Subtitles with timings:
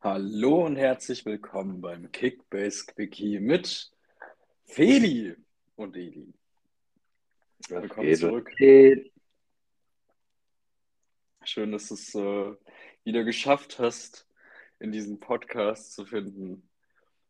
[0.00, 3.90] Hallo und herzlich willkommen beim Kickbase Quickie mit
[4.64, 5.36] Feli
[5.76, 6.32] und Eli.
[7.68, 8.50] Willkommen zurück.
[11.44, 12.56] Schön, dass du es äh,
[13.04, 14.26] wieder geschafft hast,
[14.78, 16.66] in diesen Podcast zu finden.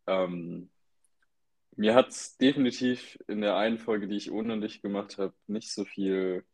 [0.06, 0.70] Ähm,
[1.80, 5.72] mir hat es definitiv in der einen Folge, die ich ohne dich gemacht habe, nicht
[5.72, 6.44] so viel,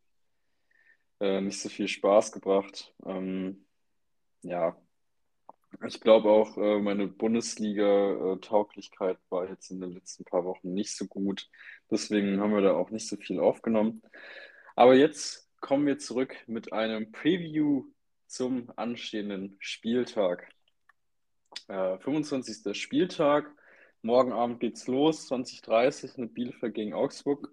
[1.19, 2.95] äh, nicht so viel Spaß gebracht.
[3.05, 3.67] Ähm,
[4.43, 4.81] ja,
[5.85, 11.09] ich glaube auch, äh, meine Bundesliga-Tauglichkeit war jetzt in den letzten paar Wochen nicht so
[11.09, 11.49] gut.
[11.91, 14.03] Deswegen haben wir da auch nicht so viel aufgenommen.
[14.77, 17.87] Aber jetzt kommen wir zurück mit einem Preview
[18.29, 20.49] zum anstehenden Spieltag.
[21.67, 22.81] Äh, 25.
[22.81, 23.56] Spieltag.
[24.07, 27.53] Morgen Abend geht's los, 20:30 mit Bielefeld gegen Augsburg.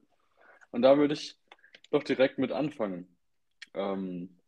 [0.69, 1.35] Und da würde ich
[1.89, 3.17] doch direkt mit anfangen.
[3.73, 4.39] Ähm,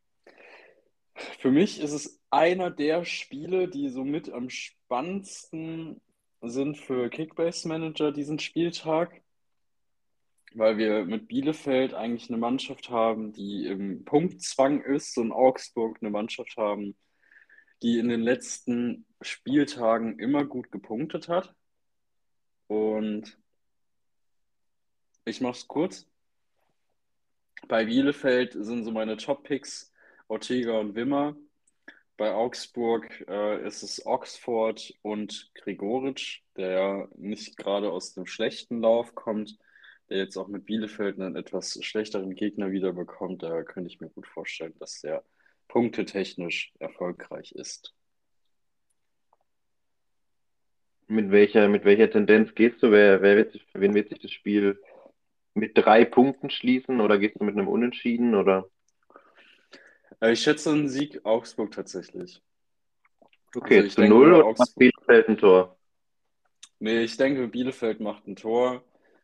[1.16, 6.00] für mich ist es einer der Spiele, die somit am spannendsten
[6.44, 9.24] sind für Kickbase Manager diesen Spieltag,
[10.54, 16.12] weil wir mit Bielefeld eigentlich eine Mannschaft haben, die im Punktzwang ist und Augsburg eine
[16.12, 16.96] Mannschaft haben,
[17.82, 21.56] die in den letzten Spieltagen immer gut gepunktet hat.
[22.68, 23.38] Und
[25.26, 26.08] ich mache es kurz.
[27.68, 29.92] Bei Bielefeld sind so meine Top-Picks
[30.28, 31.36] Ortega und Wimmer.
[32.18, 38.82] Bei Augsburg äh, ist es Oxford und Gregoritsch, der ja nicht gerade aus dem schlechten
[38.82, 39.58] Lauf kommt,
[40.10, 43.44] der jetzt auch mit Bielefeld einen etwas schlechteren Gegner wieder bekommt.
[43.44, 45.24] Da könnte ich mir gut vorstellen, dass der
[45.68, 47.94] punktetechnisch erfolgreich ist.
[51.08, 52.92] Mit welcher, mit welcher Tendenz gehst du?
[52.92, 54.82] Wer, wer wird sich, für wen wird sich das Spiel
[55.54, 58.68] mit drei Punkten schließen oder gehst du mit einem Unentschieden oder?
[60.22, 62.42] Äh, ich schätze einen Sieg Augsburg tatsächlich.
[63.56, 65.78] Okay, Also zu denke, null oder macht Bielefeld ein Tor?
[66.80, 68.84] Nee, ich denke, Bielefeld macht ein Tor,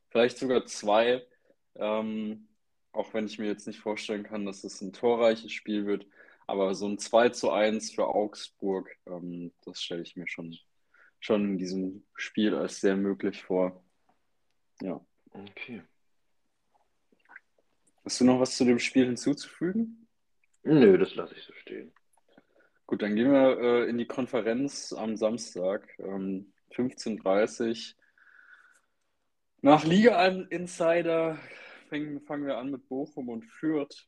[0.09, 1.25] vielleicht sogar zwei.
[1.75, 2.47] Ähm,
[2.94, 6.05] auch wenn ich mir jetzt nicht vorstellen kann, dass es ein torreiches Spiel wird.
[6.47, 10.57] Aber so ein 2 zu 1 für Augsburg, ähm, das stelle ich mir schon,
[11.21, 13.81] schon in diesem Spiel als sehr möglich vor.
[14.81, 14.99] Ja.
[15.29, 15.81] Okay.
[18.03, 20.07] Hast du noch was zu dem Spiel hinzuzufügen?
[20.63, 21.93] Nö, das lasse ich so stehen.
[22.87, 27.95] Gut, dann gehen wir äh, in die Konferenz am Samstag, ähm, 15.30
[29.61, 31.39] Nach Liga Insider
[31.89, 34.07] fangen, fangen wir an mit Bochum und Fürth.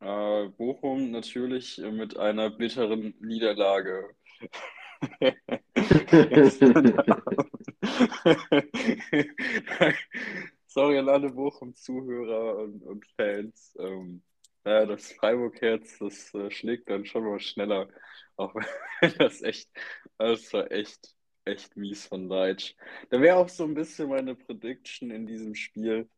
[0.00, 4.14] Äh, Bochum natürlich äh, mit einer bitteren Niederlage.
[10.66, 13.74] Sorry an alle Bochum-Zuhörer und, und Fans.
[13.78, 14.22] Ähm,
[14.64, 17.88] ja, das Freiburg-Herz, das äh, schlägt dann schon mal schneller.
[18.36, 18.64] Auch wenn
[19.18, 19.70] das echt,
[20.18, 21.14] das war echt,
[21.44, 22.74] echt mies von Leitsch.
[23.10, 26.08] Da wäre auch so ein bisschen meine Prediction in diesem Spiel,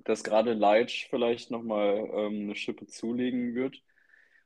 [0.00, 3.82] dass gerade Leitsch vielleicht nochmal ähm, eine Schippe zulegen wird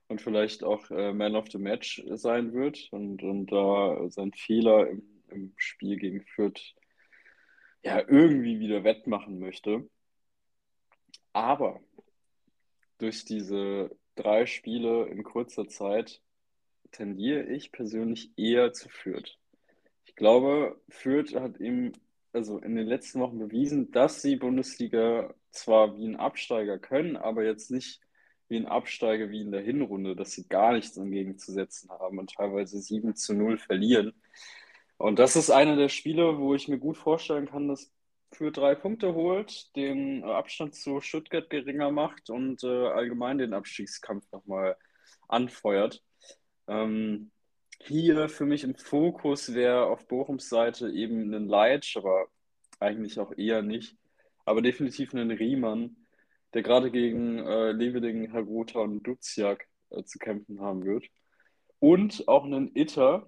[0.09, 4.89] und vielleicht auch äh, Man of the Match sein wird und, und da sein Fehler
[4.89, 6.75] im, im Spiel gegen Fürth
[7.83, 9.89] ja irgendwie wieder wettmachen möchte.
[11.33, 11.81] Aber
[12.99, 16.23] durch diese drei Spiele in kurzer Zeit
[16.93, 19.39] tendiere ich persönlich eher zu Fürth.
[20.05, 21.93] Ich glaube, Fürth hat ihm
[22.33, 27.45] also in den letzten Wochen bewiesen, dass sie Bundesliga zwar wie ein Absteiger können, aber
[27.45, 28.01] jetzt nicht
[28.49, 32.79] wie ein Absteiger wie in der Hinrunde, dass sie gar nichts entgegenzusetzen haben und teilweise
[32.79, 34.13] 7 zu 0 verlieren.
[34.99, 37.93] Und das ist einer der Spiele, wo ich mir gut vorstellen kann, dass
[38.33, 44.31] Fürth drei Punkte holt, den Abstand zu Stuttgart geringer macht und äh, allgemein den Abstiegskampf
[44.33, 44.77] nochmal
[45.29, 46.03] anfeuert.
[46.67, 47.31] Ähm,
[47.81, 52.27] hier für mich im Fokus wäre auf Bochums Seite eben ein Leitsch, aber
[52.81, 53.97] eigentlich auch eher nicht.
[54.45, 55.97] Aber definitiv einen Riemann,
[56.57, 61.05] der gerade gegen äh, Leveding, Haguta und Duziak äh, zu kämpfen haben wird.
[61.81, 63.27] Und auch einen Itter,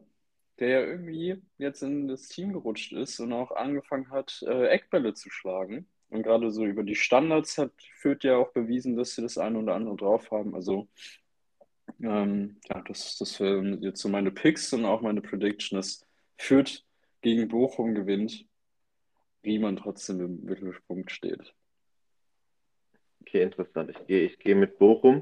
[0.59, 5.13] der ja irgendwie jetzt in das Team gerutscht ist und auch angefangen hat, äh, Eckbälle
[5.13, 5.87] zu schlagen.
[6.09, 9.59] Und gerade so über die Standards hat Fürth ja auch bewiesen, dass sie das eine
[9.59, 10.55] oder andere drauf haben.
[10.55, 10.89] Also
[12.01, 16.03] ähm, ja, das, das wären jetzt so meine Picks und auch meine Prediction, dass
[16.39, 16.83] Fürth
[17.21, 18.47] gegen Bochum gewinnt,
[19.45, 21.55] Riemann trotzdem im Mittelpunkt steht.
[23.29, 23.91] Okay, interessant.
[23.91, 25.21] Ich gehe, ich gehe mit Bochum.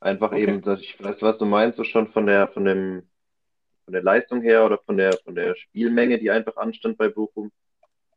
[0.00, 0.42] Einfach Okay.
[0.42, 3.02] eben, dass ich weiß, was du meinst, so schon von der, von dem,
[3.84, 7.52] von der Leistung her oder von der, von der Spielmenge, die einfach anstand bei Bochum.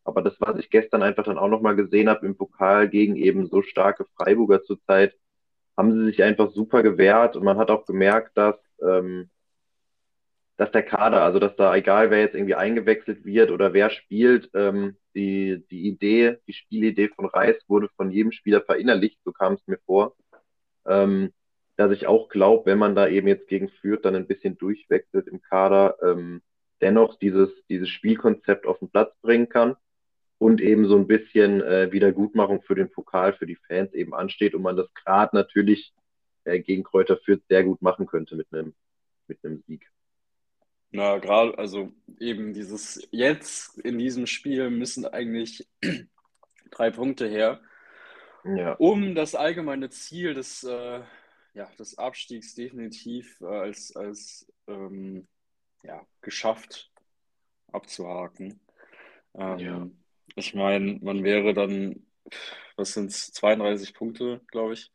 [0.05, 3.47] Aber das, was ich gestern einfach dann auch nochmal gesehen habe im Pokal gegen eben
[3.47, 5.13] so starke Freiburger zurzeit,
[5.75, 9.29] haben sie sich einfach super gewehrt und man hat auch gemerkt, dass, ähm,
[10.55, 14.49] dass der Kader, also dass da egal wer jetzt irgendwie eingewechselt wird oder wer spielt,
[14.53, 19.53] ähm, die, die Idee, die Spielidee von Reis wurde von jedem Spieler verinnerlicht, so kam
[19.53, 20.15] es mir vor.
[20.85, 21.31] Ähm,
[21.75, 25.27] dass ich auch glaube, wenn man da eben jetzt gegen führt, dann ein bisschen durchwechselt
[25.27, 26.41] im Kader, ähm,
[26.81, 29.75] dennoch dieses, dieses Spielkonzept auf den Platz bringen kann
[30.37, 34.53] und eben so ein bisschen äh, Wiedergutmachung für den Pokal, für die Fans eben ansteht
[34.53, 35.93] und man das gerade natürlich
[36.43, 38.75] äh, gegen Kräuter Fürth sehr gut machen könnte mit einem
[39.27, 39.92] mit einem Sieg.
[40.93, 45.67] Na, gerade, also eben dieses jetzt in diesem Spiel müssen eigentlich
[46.71, 47.61] drei Punkte her,
[48.43, 51.01] Ja, um das allgemeine Ziel des, äh,
[51.53, 55.27] ja, des Abstiegs definitiv äh, als, als ähm,
[55.83, 56.91] ja, geschafft
[57.71, 58.61] abzuhaken.
[59.55, 60.03] ja, Ähm,
[60.35, 62.07] ich meine, man wäre dann,
[62.77, 64.91] was sind es, 32 Punkte, glaube ich.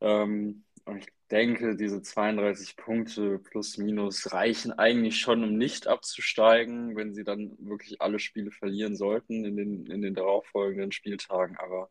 [0.00, 0.64] Ähm,
[0.98, 7.24] ich denke, diese 32 Punkte plus minus reichen eigentlich schon, um nicht abzusteigen, wenn sie
[7.24, 11.56] dann wirklich alle Spiele verlieren sollten in den, in den darauffolgenden Spieltagen.
[11.56, 11.88] Aber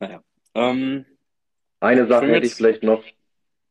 [0.00, 0.22] naja.
[0.54, 1.06] Ähm,
[1.78, 3.04] Eine Sache hätte ich vielleicht noch,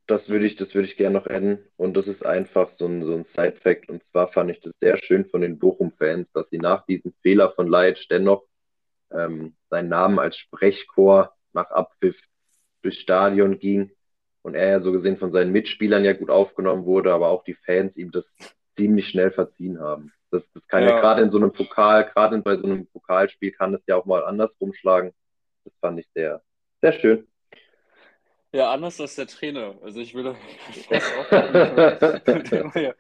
[0.07, 1.59] das würde ich, das würde ich gerne noch adden.
[1.75, 3.89] Und das ist einfach so ein, so ein Side-Fact.
[3.89, 7.51] Und zwar fand ich das sehr schön von den Bochum-Fans, dass sie nach diesem Fehler
[7.51, 8.45] von Leitsch dennoch
[9.11, 12.17] ähm, seinen Namen als Sprechchor nach Abpfiff
[12.81, 13.91] durchs Stadion ging.
[14.47, 17.55] Und er ja so gesehen von seinen Mitspielern ja gut aufgenommen wurde, aber auch die
[17.55, 18.25] Fans ihm das
[18.77, 20.13] ziemlich schnell verziehen haben.
[20.31, 23.51] Das, das kann ja ja, gerade in so einem Pokal, gerade bei so einem Pokalspiel
[23.53, 25.13] kann es ja auch mal anders rumschlagen.
[25.65, 26.44] Das fand ich sehr,
[26.81, 27.27] sehr schön.
[28.53, 29.77] ja, anders als der Trainer.
[29.83, 30.35] Also ich will der,
[32.63, 32.94] war ja,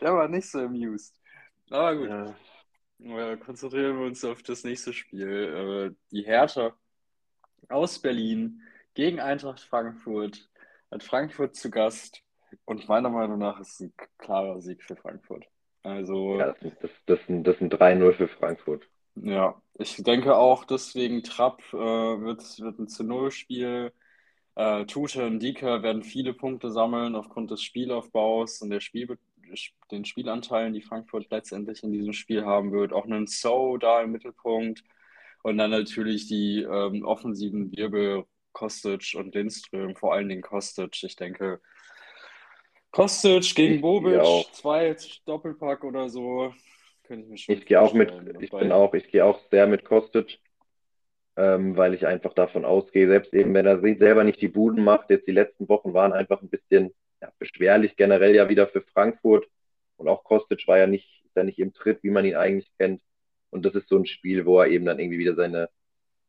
[0.00, 1.20] der war nicht so amused.
[1.70, 2.10] Aber gut.
[2.10, 2.34] Ja,
[3.00, 5.92] Äh, konzentrieren wir uns auf das nächste Spiel.
[5.92, 6.76] Äh, die Hertha
[7.68, 8.62] aus Berlin
[8.94, 10.48] gegen Eintracht Frankfurt.
[10.94, 12.22] Hat Frankfurt zu Gast.
[12.64, 15.44] Und meiner Meinung nach ist es ein klarer Sieg für Frankfurt.
[15.84, 18.88] ja Also, das, sind- das, das, sind, das sind 3-0 für Frankfurt.
[19.16, 23.92] ja, ich denke auch deswegen Trapp äh, wird, wird ein zu Null-Spiel.
[24.56, 29.18] Äh, Tute und Dika werden viele Punkte sammeln aufgrund des Spielaufbaus und der Spiel,
[29.90, 32.92] den Spielanteilen, die Frankfurt letztendlich in diesem Spiel haben wird.
[32.92, 34.84] Auch einen So da im Mittelpunkt.
[35.42, 38.24] Und dann natürlich die ähm, offensiven Wirbel
[38.54, 41.02] Kostic und Lindström, vor allen Dingen Kostic.
[41.02, 41.60] Ich denke,
[42.90, 44.22] Kostic gegen Bobic,
[44.52, 44.96] zwei
[45.26, 46.54] Doppelpack oder so,
[47.02, 48.10] könnte ich mir schon Ich gehe auch mit,
[48.40, 50.38] ich bin auch, ich gehe auch sehr mit Kostic,
[51.36, 55.10] ähm, weil ich einfach davon ausgehe, selbst eben wenn er selber nicht die Buden macht,
[55.10, 59.46] jetzt die letzten Wochen waren einfach ein bisschen ja, beschwerlich generell ja wieder für Frankfurt
[59.96, 62.70] und auch Kostic war ja nicht, ist ja nicht im Tritt, wie man ihn eigentlich
[62.78, 63.02] kennt.
[63.50, 65.68] Und das ist so ein Spiel, wo er eben dann irgendwie wieder seine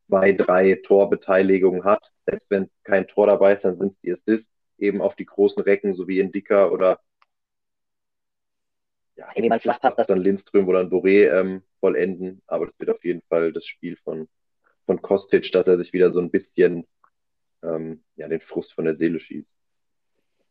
[0.08, 2.04] zwei, drei Torbeteiligungen hat.
[2.26, 5.62] Selbst wenn kein Tor dabei ist, dann sind es die Assists eben auf die großen
[5.64, 7.00] Recken, so wie in Dicker oder
[9.16, 12.42] ja, Wenn jemand flach hat, das dann Lindström oder ein Boré ähm, vollenden.
[12.48, 14.28] Aber das wird auf jeden Fall das Spiel von,
[14.86, 16.86] von Kostic, dass er sich wieder so ein bisschen
[17.64, 19.48] ähm, ja, den Frust von der Seele schießt.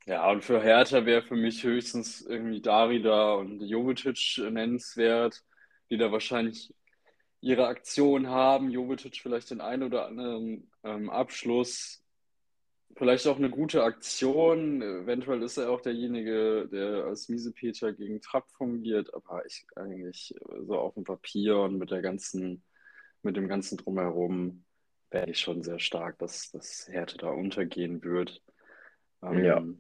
[0.07, 5.43] ja, und für Hertha wäre für mich höchstens irgendwie Darida und Jovetic nennenswert,
[5.91, 6.73] die da wahrscheinlich
[7.45, 8.71] ihre Aktion haben.
[8.71, 12.03] Jovetic vielleicht den einen oder anderen ähm, Abschluss.
[12.97, 14.81] Vielleicht auch eine gute Aktion.
[14.81, 20.35] Eventuell ist er auch derjenige, der als Miesepeter gegen Trapp fungiert, aber ich eigentlich
[20.67, 22.65] so auf dem Papier und mit der ganzen,
[23.23, 24.65] mit dem ganzen Drumherum
[25.11, 28.43] wäre ich schon sehr stark, dass, dass Hertha da untergehen wird.
[29.23, 29.79] Ja, Ähm,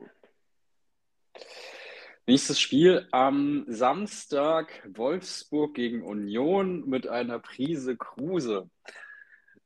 [2.27, 8.71] nächstes Spiel am Samstag Wolfsburg gegen Union mit einer Prise Kruse.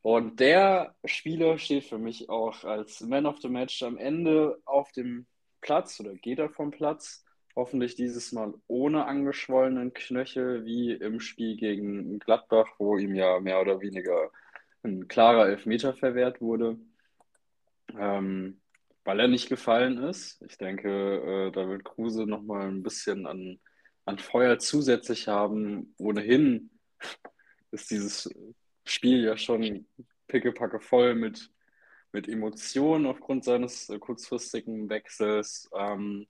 [0.02, 4.90] Und der Spieler steht für mich auch als Man of the Match am Ende auf
[4.92, 5.26] dem
[5.60, 7.24] Platz oder geht er vom Platz.
[7.54, 13.60] Hoffentlich dieses Mal ohne angeschwollenen Knöchel wie im Spiel gegen Gladbach, wo ihm ja mehr
[13.60, 14.30] oder weniger
[14.84, 16.78] ein klarer Elfmeter verwehrt wurde,
[17.98, 18.60] ähm,
[19.08, 20.38] weil er nicht gefallen ist.
[20.46, 23.58] Ich denke, äh, da wird Kruse nochmal ein bisschen an,
[24.04, 25.94] an Feuer zusätzlich haben.
[25.96, 26.68] Ohnehin
[27.70, 28.28] ist dieses
[28.84, 29.86] Spiel ja schon
[30.26, 31.50] pickepacke voll mit,
[32.12, 35.70] mit Emotionen aufgrund seines äh, kurzfristigen Wechsels.
[35.74, 36.26] Ähm,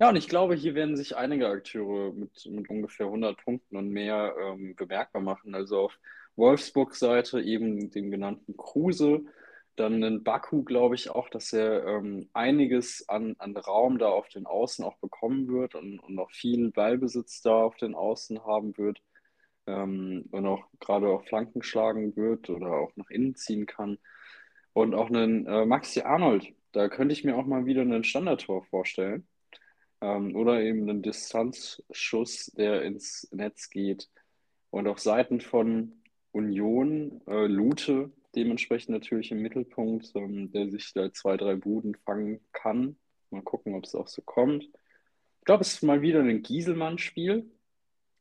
[0.00, 3.90] ja, und ich glaube, hier werden sich einige Akteure mit, mit ungefähr 100 Punkten und
[3.90, 5.54] mehr ähm, bemerkbar machen.
[5.54, 5.98] Also auf
[6.34, 9.24] Wolfsburgs Seite eben den genannten Kruse,
[9.76, 14.28] dann in Baku glaube ich auch, dass er ähm, einiges an, an Raum da auf
[14.28, 18.76] den Außen auch bekommen wird und, und noch viel Ballbesitz da auf den Außen haben
[18.78, 19.00] wird.
[19.66, 23.98] ähm, und auch gerade auf Flanken schlagen wird oder auch nach innen ziehen kann.
[24.72, 28.64] Und auch einen äh, Maxi Arnold, da könnte ich mir auch mal wieder einen Standardtor
[28.64, 29.26] vorstellen.
[30.00, 34.10] Ähm, oder eben einen Distanzschuss, der ins Netz geht.
[34.70, 36.02] Und auf Seiten von
[36.32, 42.40] Union, äh, Lute dementsprechend natürlich im Mittelpunkt, ähm, der sich da zwei, drei Buden fangen
[42.52, 42.96] kann.
[43.30, 44.64] Mal gucken, ob es auch so kommt.
[44.64, 47.50] Ich glaube, es ist mal wieder ein Gieselmann-Spiel.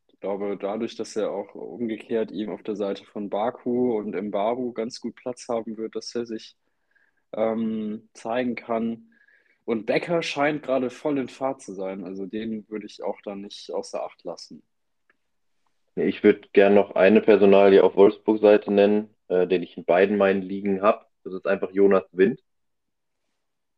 [0.07, 4.73] Ich glaube, dadurch, dass er auch umgekehrt eben auf der Seite von Baku und Mbaru
[4.73, 6.55] ganz gut Platz haben wird, dass er sich
[7.33, 9.11] ähm, zeigen kann.
[9.65, 12.05] Und Becker scheint gerade voll in Fahrt zu sein.
[12.05, 14.63] Also den würde ich auch dann nicht außer Acht lassen.
[15.95, 20.41] Ich würde gerne noch eine Personalie auf Wolfsburg-Seite nennen, äh, den ich in beiden meinen
[20.41, 21.05] Ligen habe.
[21.23, 22.41] Das ist einfach Jonas Wind.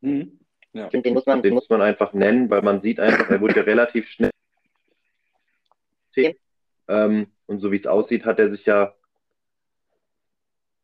[0.00, 0.38] Mhm.
[0.72, 0.88] Ja.
[0.88, 3.62] Den, muss man, den muss man einfach nennen, weil man sieht einfach, er wurde ja
[3.62, 4.30] relativ schnell.
[6.88, 8.94] Ähm, und so wie es aussieht, hat er sich ja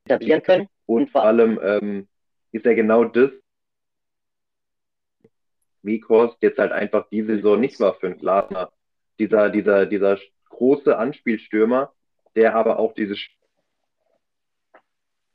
[0.05, 0.69] etablieren können.
[0.87, 2.09] Und vor allem ähm,
[2.53, 3.31] ist er genau das,
[5.85, 8.73] Mikos jetzt halt einfach diese Saison nicht war für einen Glasner.
[9.19, 10.19] Dieser, dieser, dieser
[10.49, 11.93] große Anspielstürmer,
[12.35, 13.17] der aber auch diese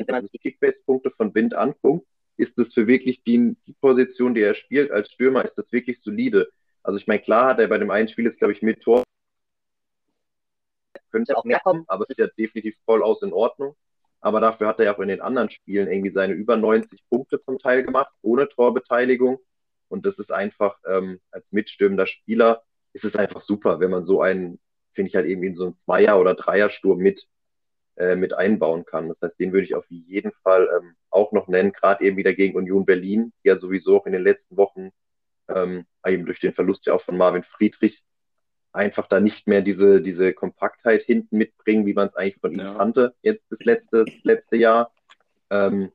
[0.07, 4.33] wenn man sich die Kickbase-Punkte von Wind anguckt, ist das für wirklich die, die, Position,
[4.33, 6.49] die er spielt als Stürmer, ist das wirklich solide.
[6.83, 9.03] Also ich meine, klar hat er bei dem einen Spiel jetzt, glaube ich, mit Tor
[11.11, 13.75] könnte auch mehr kommen, aber es ist ja definitiv voll aus in Ordnung.
[14.21, 17.41] Aber dafür hat er ja auch in den anderen Spielen irgendwie seine über 90 Punkte
[17.43, 19.39] zum Teil gemacht, ohne Torbeteiligung.
[19.87, 22.63] Und das ist einfach, ähm, als mitstürmender Spieler,
[22.93, 24.59] ist es einfach super, wenn man so einen,
[24.93, 27.25] finde ich halt eben in so einen Zweier- oder Dreiersturm mit,
[27.99, 29.09] äh, mit einbauen kann.
[29.09, 32.33] Das heißt, den würde ich auf jeden Fall ähm, auch noch nennen, gerade eben wieder
[32.33, 34.91] gegen Union Berlin, die ja sowieso auch in den letzten Wochen
[35.49, 38.01] ähm, eben durch den Verlust ja auch von Marvin Friedrich
[38.71, 42.59] einfach da nicht mehr diese, diese Kompaktheit hinten mitbringen, wie man es eigentlich von ihm
[42.59, 42.75] ja.
[42.75, 44.93] kannte, jetzt das letzte, das letzte Jahr.
[45.49, 45.91] Ähm,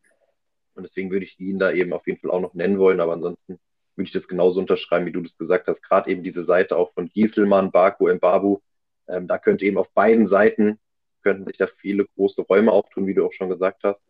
[0.75, 3.15] und deswegen würde ich ihn da eben auf jeden Fall auch noch nennen wollen, aber
[3.15, 3.59] ansonsten
[3.97, 5.83] würde ich das genauso unterschreiben, wie du das gesagt hast.
[5.83, 8.61] Gerade eben diese Seite auch von Gieselmann, Baku, Mbabu,
[9.09, 10.79] ähm, da könnte eben auf beiden Seiten
[11.25, 14.01] könnten sich da viele große Räume auftun, wie du auch schon gesagt hast.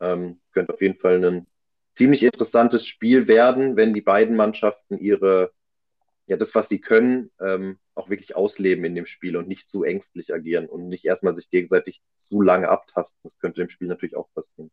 [0.00, 1.46] Ähm, könnte auf jeden Fall ein
[1.96, 5.52] ziemlich interessantes Spiel werden, wenn die beiden Mannschaften ihre,
[6.26, 9.84] ja, das, was sie können, ähm, auch wirklich ausleben in dem Spiel und nicht zu
[9.84, 13.16] ängstlich agieren und nicht erstmal sich gegenseitig zu lange abtasten.
[13.22, 14.70] Das könnte im Spiel natürlich auch passieren.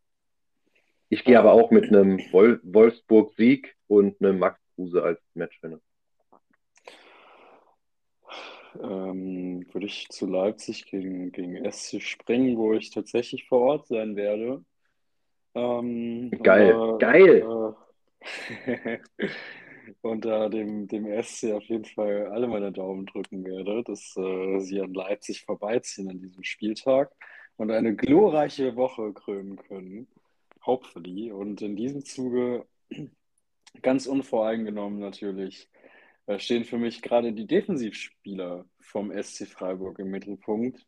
[1.08, 5.80] Ich gehe aber auch mit einem Wol Wolfsburg-Sieg und einem Max Kruse als Matchwinner.
[8.82, 14.16] Ähm, würde ich zu Leipzig gegen, gegen SC springen, wo ich tatsächlich vor Ort sein
[14.16, 14.64] werde.
[15.54, 17.74] Ähm, geil, aber, geil!
[18.66, 18.98] Äh,
[20.02, 24.80] unter dem, dem SC auf jeden Fall alle meine Daumen drücken werde, dass äh, sie
[24.80, 27.12] an Leipzig vorbeiziehen an diesem Spieltag
[27.56, 30.08] und eine glorreiche Woche krönen können.
[30.66, 31.30] Hopefully.
[31.30, 32.66] Und in diesem Zuge,
[33.82, 35.68] ganz unvoreingenommen natürlich,
[36.38, 40.86] stehen für mich gerade die Defensivspieler vom SC Freiburg im Mittelpunkt.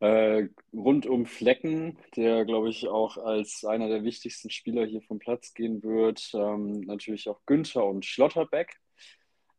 [0.00, 5.18] Äh, rund um Flecken, der, glaube ich, auch als einer der wichtigsten Spieler hier vom
[5.18, 6.30] Platz gehen wird.
[6.32, 8.76] Ähm, natürlich auch Günther und Schlotterbeck.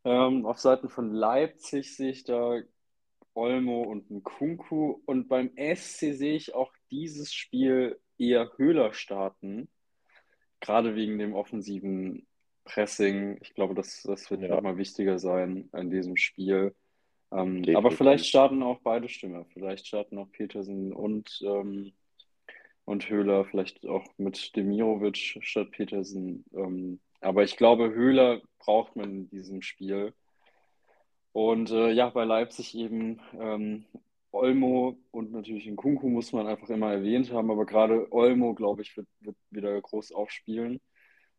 [0.04, 2.60] Ähm, auf Seiten von Leipzig sehe ich da
[3.36, 5.02] Olmo und Nkunku.
[5.06, 9.70] Und beim SC sehe ich auch dieses Spiel eher Höhler starten,
[10.60, 12.28] gerade wegen dem offensiven
[12.64, 13.38] Pressing.
[13.42, 14.50] Ich glaube, das, das wird ja.
[14.50, 16.76] nochmal wichtiger sein in diesem Spiel.
[17.32, 19.46] Ähm, aber vielleicht starten auch beide Stimmen.
[19.54, 21.94] Vielleicht starten auch Petersen und, ähm,
[22.86, 26.44] und Höhler, vielleicht auch mit Demirovic statt Petersen.
[26.54, 30.14] Ähm, aber ich glaube, Höhler braucht man in diesem Spiel.
[31.32, 33.86] Und äh, ja, bei Leipzig eben ähm,
[34.32, 38.82] Olmo und natürlich in Kunku muss man einfach immer erwähnt haben, aber gerade Olmo, glaube
[38.82, 40.82] ich, wird, wird wieder groß aufspielen.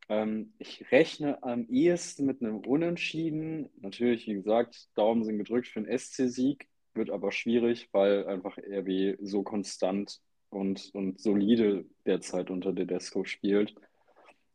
[0.09, 3.71] Ähm, ich rechne am ehesten mit einem Unentschieden.
[3.81, 9.17] Natürlich, wie gesagt, Daumen sind gedrückt für einen SC-Sieg, wird aber schwierig, weil einfach RB
[9.21, 13.75] so konstant und, und solide derzeit unter Tedesco spielt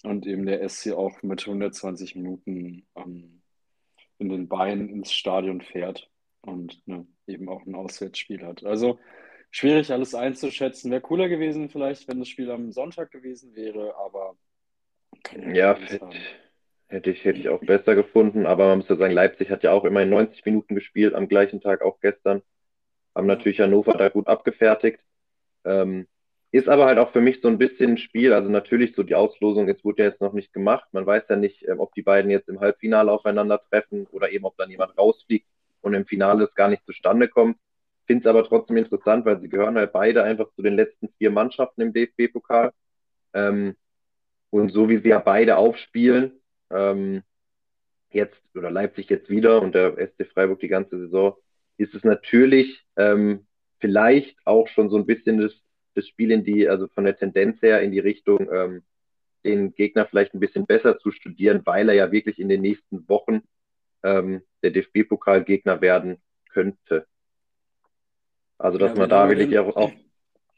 [0.04, 3.42] und eben der SC auch mit 120 Minuten ähm,
[4.20, 6.10] in den Beinen ins Stadion fährt
[6.42, 8.64] und ne, eben auch ein Auswärtsspiel hat.
[8.64, 9.00] Also
[9.52, 10.92] schwierig alles einzuschätzen.
[10.92, 14.38] Wäre cooler gewesen vielleicht, wenn das Spiel am Sonntag gewesen wäre, aber
[15.54, 16.10] ja, hätte,
[16.88, 19.72] hätte ich, hätte ich auch besser gefunden, aber man muss ja sagen, Leipzig hat ja
[19.72, 22.42] auch immerhin 90 Minuten gespielt, am gleichen Tag auch gestern.
[23.16, 25.00] Haben natürlich Hannover da gut abgefertigt.
[25.66, 26.08] Ähm,
[26.52, 29.16] ist aber halt auch für mich so ein bisschen ein Spiel, also natürlich so die
[29.16, 30.88] Auslosung, es wurde ja jetzt noch nicht gemacht.
[30.94, 34.56] Man weiß ja nicht, ähm, ob die beiden jetzt im Halbfinale aufeinandertreffen oder eben ob
[34.58, 35.48] dann jemand rausfliegt
[35.82, 37.58] und im Finale es gar nicht zustande kommt.
[38.06, 41.32] finde es aber trotzdem interessant, weil sie gehören halt beide einfach zu den letzten vier
[41.32, 42.72] Mannschaften im DFB-Pokal.
[43.34, 43.76] Ähm,
[44.60, 47.24] und so wie sie ja beide aufspielen, ähm,
[48.12, 51.36] jetzt oder Leipzig jetzt wieder und der SC Freiburg die ganze Saison,
[51.78, 53.46] ist es natürlich ähm,
[53.80, 55.54] vielleicht auch schon so ein bisschen das,
[55.94, 58.84] das Spiel in die, also von der Tendenz her in die Richtung, ähm,
[59.44, 63.08] den Gegner vielleicht ein bisschen besser zu studieren, weil er ja wirklich in den nächsten
[63.08, 63.42] Wochen
[64.04, 66.18] ähm, der DFB-Pokalgegner werden
[66.50, 67.06] könnte.
[68.58, 69.92] Also, dass ja, man da wirklich auch, auch,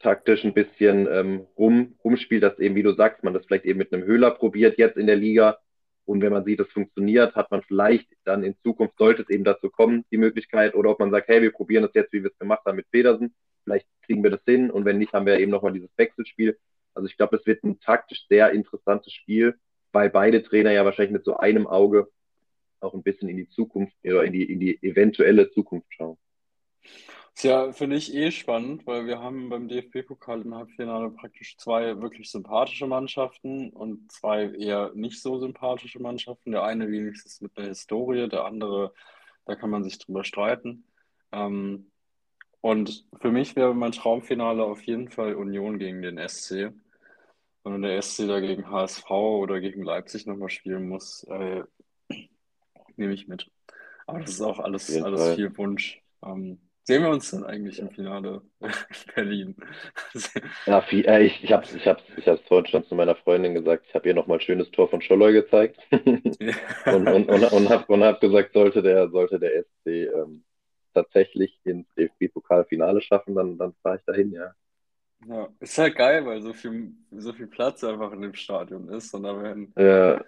[0.00, 3.78] taktisch ein bisschen ähm, rum, rumspielt, dass eben, wie du sagst, man das vielleicht eben
[3.78, 5.58] mit einem Höhler probiert jetzt in der Liga.
[6.06, 9.44] Und wenn man sieht, es funktioniert, hat man vielleicht dann in Zukunft, sollte es eben
[9.44, 12.30] dazu kommen, die Möglichkeit, oder ob man sagt, hey, wir probieren das jetzt, wie wir
[12.30, 15.38] es gemacht haben mit Pedersen, vielleicht kriegen wir das hin und wenn nicht, haben wir
[15.38, 16.58] eben nochmal dieses Wechselspiel.
[16.94, 19.54] Also ich glaube, es wird ein taktisch sehr interessantes Spiel,
[19.92, 22.08] weil beide Trainer ja wahrscheinlich mit so einem Auge
[22.80, 26.16] auch ein bisschen in die Zukunft oder in die, in die eventuelle Zukunft schauen.
[27.40, 32.30] Tja, finde ich eh spannend, weil wir haben beim DFB-Pokal im Halbfinale praktisch zwei wirklich
[32.30, 36.52] sympathische Mannschaften und zwei eher nicht so sympathische Mannschaften.
[36.52, 38.92] Der eine wenigstens mit einer Historie, der andere,
[39.46, 40.84] da kann man sich drüber streiten.
[41.32, 41.90] Ähm,
[42.60, 46.74] und für mich wäre mein Traumfinale auf jeden Fall Union gegen den SC.
[47.62, 51.64] Und wenn der SC da gegen HSV oder gegen Leipzig nochmal spielen muss, äh,
[52.96, 53.50] nehme ich mit.
[54.06, 56.02] Aber das ist auch alles, alles viel Wunsch.
[56.22, 58.42] Ähm, sehen wir uns dann eigentlich im Finale
[59.14, 59.54] Berlin?
[60.66, 63.14] ja, viel, äh, ich, ich habe es ich hab's, ich hab's heute schon zu meiner
[63.14, 63.86] Freundin gesagt.
[63.88, 65.78] Ich habe ihr nochmal ein schönes Tor von Scholloy gezeigt.
[65.90, 66.40] und
[66.86, 70.42] und, und, und habe und hab gesagt, sollte der, sollte der SC ähm,
[70.92, 74.52] tatsächlich ins DFB-Pokalfinale schaffen, dann, dann fahre ich dahin, ja.
[75.28, 79.14] Ja, ist halt geil, weil so viel, so viel Platz einfach in dem Stadion ist.
[79.14, 80.24] Und da werden, ja,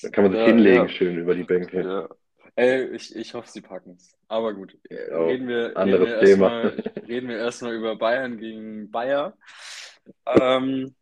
[0.00, 0.88] da kann man sich ja, hinlegen, ja.
[0.88, 1.82] schön über die Bänke.
[1.82, 2.08] Ja.
[2.54, 4.14] Ey, ich, ich hoffe, sie packen es.
[4.28, 6.62] Aber gut, ja, reden wir, anderes reden wir Thema.
[6.62, 9.36] Erstmal, reden wir erstmal über Bayern gegen Bayer.
[10.26, 10.94] Ähm,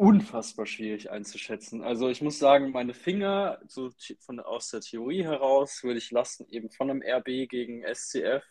[0.00, 1.82] unfassbar schwierig einzuschätzen.
[1.84, 6.46] Also ich muss sagen, meine Finger so von, aus der Theorie heraus würde ich lassen,
[6.48, 8.42] eben von einem RB gegen SCF,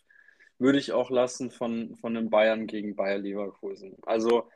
[0.59, 3.97] würde ich auch lassen von, von einem Bayern gegen Bayer Leverkusen.
[4.03, 4.47] Also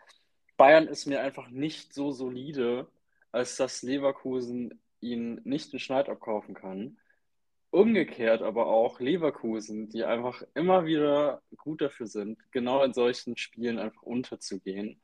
[0.55, 2.87] Bayern ist mir einfach nicht so solide,
[3.31, 6.97] als dass Leverkusen ihn nicht in Schneid abkaufen kann.
[7.71, 13.79] Umgekehrt aber auch Leverkusen, die einfach immer wieder gut dafür sind, genau in solchen Spielen
[13.79, 15.01] einfach unterzugehen.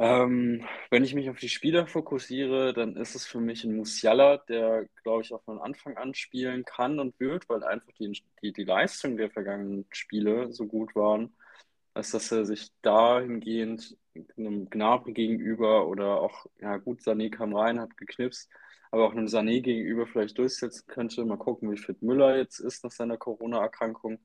[0.00, 4.36] Ähm, wenn ich mich auf die Spieler fokussiere, dann ist es für mich ein Musiala,
[4.36, 8.52] der, glaube ich, auch von Anfang an spielen kann und wird, weil einfach die, die,
[8.52, 11.34] die Leistung der vergangenen Spiele so gut waren,
[11.98, 13.98] als dass er sich dahingehend
[14.36, 18.48] einem Gnabry gegenüber oder auch, ja gut, Sané kam rein, hat geknipst,
[18.92, 21.24] aber auch einem Sané gegenüber vielleicht durchsetzen könnte.
[21.24, 24.20] Mal gucken, wie fit Müller jetzt ist nach seiner Corona-Erkrankung.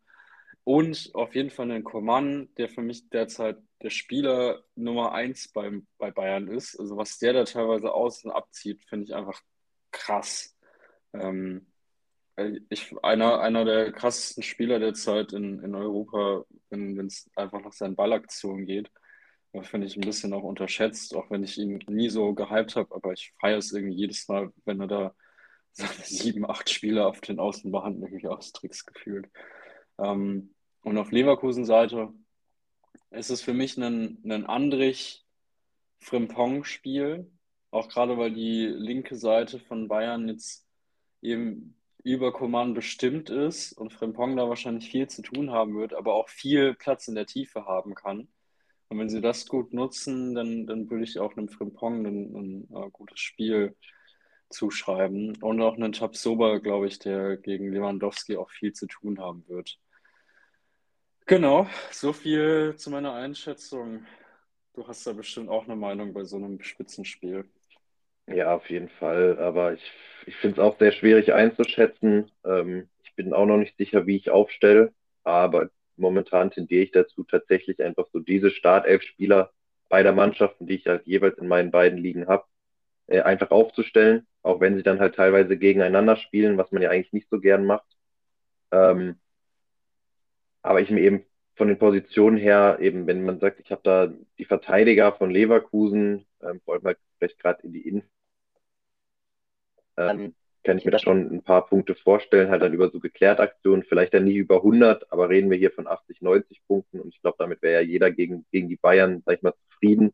[0.63, 5.87] Und auf jeden Fall einen Coman, der für mich derzeit der Spieler Nummer eins beim,
[5.97, 6.79] bei Bayern ist.
[6.79, 9.41] Also was der da teilweise aus und abzieht, finde ich einfach
[9.91, 10.55] krass.
[11.11, 11.72] Ähm,
[12.69, 17.95] ich, einer, einer der krassesten Spieler derzeit in, in Europa, wenn es einfach nach seinen
[17.95, 18.89] Ballaktionen geht.
[19.61, 23.13] Finde ich ein bisschen auch unterschätzt, auch wenn ich ihn nie so gehypt habe, aber
[23.13, 25.13] ich feiere es irgendwie jedes Mal, wenn er da
[25.75, 29.29] sieben, acht Spieler auf den Außenbahn irgendwie austricks gefühlt.
[29.99, 32.11] Ähm, und auf Leverkusen-Seite
[33.11, 37.31] ist es für mich ein, ein Andrich-Frimpong-Spiel,
[37.69, 40.67] auch gerade weil die linke Seite von Bayern jetzt
[41.21, 46.13] eben über Coman bestimmt ist und Frimpong da wahrscheinlich viel zu tun haben wird, aber
[46.13, 48.27] auch viel Platz in der Tiefe haben kann.
[48.89, 52.67] Und wenn sie das gut nutzen, dann, dann würde ich auch einem Frimpong ein, ein,
[52.75, 53.75] ein, gutes Spiel
[54.49, 55.35] zuschreiben.
[55.41, 59.79] Und auch einen Tabsoba, glaube ich, der gegen Lewandowski auch viel zu tun haben wird.
[61.25, 64.05] Genau, so viel zu meiner Einschätzung.
[64.73, 67.49] Du hast da bestimmt auch eine Meinung bei so einem Spitzenspiel.
[68.27, 69.37] Ja, auf jeden Fall.
[69.39, 69.91] Aber ich,
[70.25, 72.31] ich finde es auch sehr schwierig einzuschätzen.
[72.45, 74.93] Ähm, ich bin auch noch nicht sicher, wie ich aufstelle.
[75.23, 79.51] Aber momentan tendiere ich dazu, tatsächlich einfach so diese Startelf-Spieler
[79.89, 82.45] beider Mannschaften, die ich halt jeweils in meinen beiden Ligen habe,
[83.07, 84.27] äh, einfach aufzustellen.
[84.43, 87.65] Auch wenn sie dann halt teilweise gegeneinander spielen, was man ja eigentlich nicht so gern
[87.65, 87.87] macht.
[88.71, 89.17] Ähm,
[90.61, 94.11] aber ich mir eben von den Positionen her, eben wenn man sagt, ich habe da
[94.39, 98.03] die Verteidiger von Leverkusen, ähm, vor allem halt vielleicht gerade in die Innen,
[99.97, 103.43] ähm, kann ich mir da schon ein paar Punkte vorstellen, halt dann über so geklärte
[103.43, 107.09] Aktionen, vielleicht dann nie über 100, aber reden wir hier von 80, 90 Punkten und
[107.13, 110.13] ich glaube, damit wäre ja jeder gegen, gegen die Bayern, sag ich mal, zufrieden.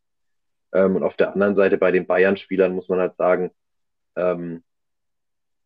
[0.73, 3.51] Ähm, und auf der anderen Seite bei den Bayern-Spielern muss man halt sagen,
[4.15, 4.63] ähm,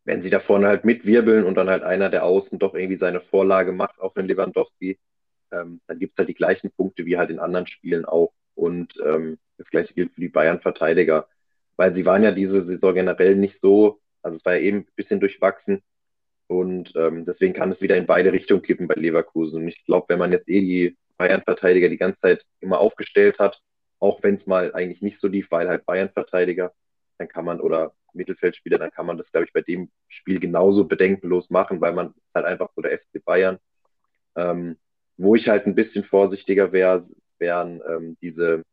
[0.06, 3.22] wenn sie da vorne halt mitwirbeln und dann halt einer der Außen doch irgendwie seine
[3.22, 5.00] Vorlage macht, auch wenn Lewandowski,
[5.52, 8.34] ähm, dann gibt es halt die gleichen Punkte wie halt in anderen Spielen auch.
[8.56, 11.28] Und ähm, das gleiche gilt für die Bayern-Verteidiger,
[11.78, 14.88] weil sie waren ja diese Saison generell nicht so, also es war ja eben ein
[14.96, 15.82] bisschen durchwachsen.
[16.48, 19.62] Und ähm, deswegen kann es wieder in beide Richtungen kippen bei Leverkusen.
[19.62, 23.62] Und ich glaube, wenn man jetzt eh die Bayern-Verteidiger die ganze Zeit immer aufgestellt hat,
[24.00, 26.74] auch wenn es mal eigentlich nicht so lief, weil halt Bayern-Verteidiger,
[27.18, 30.86] dann kann man, oder Mittelfeldspieler, dann kann man das, glaube ich, bei dem Spiel genauso
[30.86, 33.60] bedenkenlos machen, weil man halt einfach so der FC Bayern.
[34.36, 34.78] Ähm,
[35.18, 37.08] wo ich halt ein bisschen vorsichtiger wäre,
[37.38, 38.64] wären ähm, diese,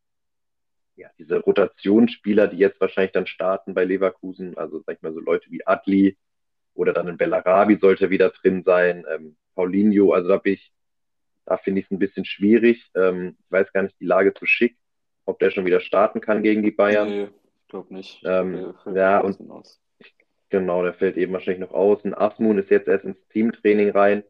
[0.96, 5.20] ja, diese Rotationsspieler, die jetzt wahrscheinlich dann starten bei Leverkusen, also sag ich mal so
[5.20, 6.16] Leute wie Adli
[6.74, 10.72] oder dann ein Bellarabi sollte wieder drin sein, ähm, Paulinho, also da bin ich,
[11.46, 12.90] da finde ich es ein bisschen schwierig.
[12.94, 14.76] Ähm, ich weiß gar nicht, die Lage zu schick,
[15.24, 17.08] ob der schon wieder starten kann gegen die Bayern.
[17.08, 18.22] Nee, ich glaube nicht.
[18.24, 19.38] Ähm, ja, und
[20.48, 22.02] genau, der fällt eben wahrscheinlich noch aus.
[22.04, 24.22] Und Asmun ist jetzt erst ins Teamtraining rein.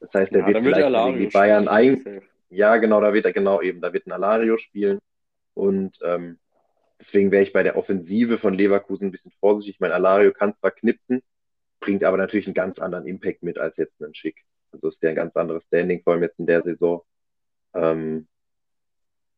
[0.00, 2.22] Das heißt, der ja, wird vielleicht gegen die Bayern ein.
[2.48, 4.98] Ja, genau, da wird er genau eben, da wird ein Alario spielen.
[5.60, 6.38] Und ähm,
[6.98, 9.74] deswegen wäre ich bei der Offensive von Leverkusen ein bisschen vorsichtig.
[9.74, 11.22] Ich meine, Alario kann zwar knipsen,
[11.80, 14.42] bringt aber natürlich einen ganz anderen Impact mit als jetzt ein Schick.
[14.72, 17.02] Also ist der ein ganz anderes Standing, vor allem jetzt in der Saison.
[17.74, 18.26] Ähm,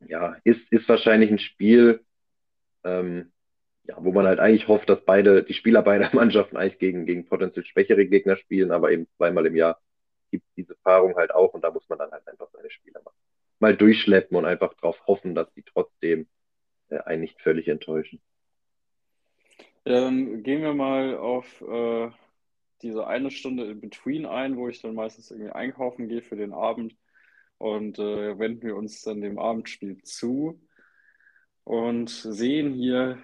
[0.06, 2.04] ja, ist, ist wahrscheinlich ein Spiel,
[2.84, 3.32] ähm,
[3.82, 7.26] ja, wo man halt eigentlich hofft, dass beide, die Spieler beider Mannschaften eigentlich gegen, gegen
[7.26, 9.80] potenziell schwächere Gegner spielen, aber eben zweimal im Jahr
[10.30, 13.02] gibt es diese Paarung halt auch und da muss man dann halt einfach seine Spieler
[13.04, 13.12] mal,
[13.62, 16.26] mal durchschleppen und einfach darauf hoffen, dass die trotzdem
[16.88, 18.20] äh, einen nicht völlig enttäuschen.
[19.84, 22.10] Ja, dann gehen wir mal auf äh,
[22.82, 26.52] diese eine Stunde in Between ein, wo ich dann meistens irgendwie einkaufen gehe für den
[26.52, 26.96] Abend
[27.58, 30.60] und äh, wenden wir uns dann dem Abendspiel zu
[31.62, 33.22] und sehen hier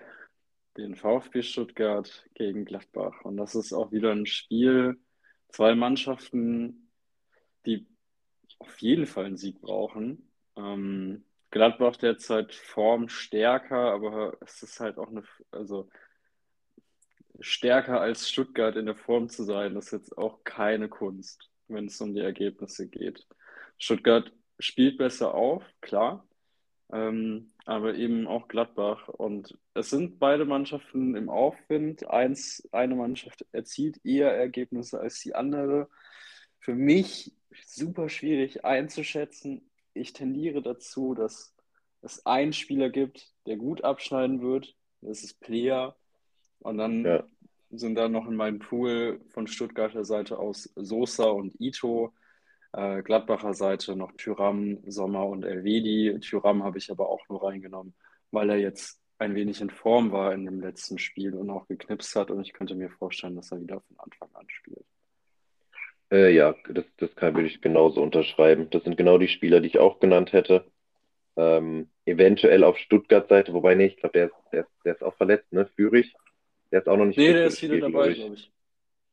[0.77, 3.25] den VfB Stuttgart gegen Gladbach.
[3.25, 5.01] Und das ist auch wieder ein Spiel,
[5.49, 6.93] zwei Mannschaften,
[7.67, 7.89] die
[8.61, 10.28] auf jeden Fall einen Sieg brauchen.
[10.59, 15.89] Ähm, Gladbach derzeit Form stärker, aber es ist halt auch eine, also
[17.41, 22.01] stärker als Stuttgart in der Form zu sein, ist jetzt auch keine Kunst, wenn es
[22.01, 23.27] um die Ergebnisse geht.
[23.79, 26.27] Stuttgart spielt besser auf, klar,
[26.93, 29.09] ähm, aber eben auch Gladbach.
[29.09, 32.11] Und es sind beide Mannschaften im Aufwind.
[32.11, 35.89] Eins, eine Mannschaft erzielt eher Ergebnisse als die andere.
[36.59, 37.33] Für mich
[37.67, 39.68] super schwierig einzuschätzen.
[39.99, 41.55] Ich tendiere dazu, dass
[42.03, 44.75] es einen Spieler gibt, der gut abschneiden wird.
[45.01, 45.97] Das ist Player.
[46.61, 47.25] Und dann ja.
[47.71, 52.13] sind da noch in meinem Pool von Stuttgarter Seite aus Sosa und Ito.
[52.73, 56.19] Äh, Gladbacher Seite noch Tyram, Sommer und Elvedi.
[56.21, 57.95] Tyram habe ich aber auch nur reingenommen,
[58.31, 62.15] weil er jetzt ein wenig in Form war in dem letzten Spiel und auch geknipst
[62.15, 62.31] hat.
[62.31, 64.87] Und ich könnte mir vorstellen, dass er wieder von Anfang an spielt.
[66.11, 68.69] Äh, ja, das, das kann, würde ich genauso unterschreiben.
[68.71, 70.65] Das sind genau die Spieler, die ich auch genannt hätte.
[71.37, 75.67] Ähm, eventuell auf Stuttgart-Seite, wobei nee, ich glaube, der, der, der ist auch verletzt, ne?
[75.77, 76.15] Führig.
[76.73, 77.19] Der ist auch noch nicht.
[77.19, 78.51] Nee, der ist wieder dabei, glaube ich.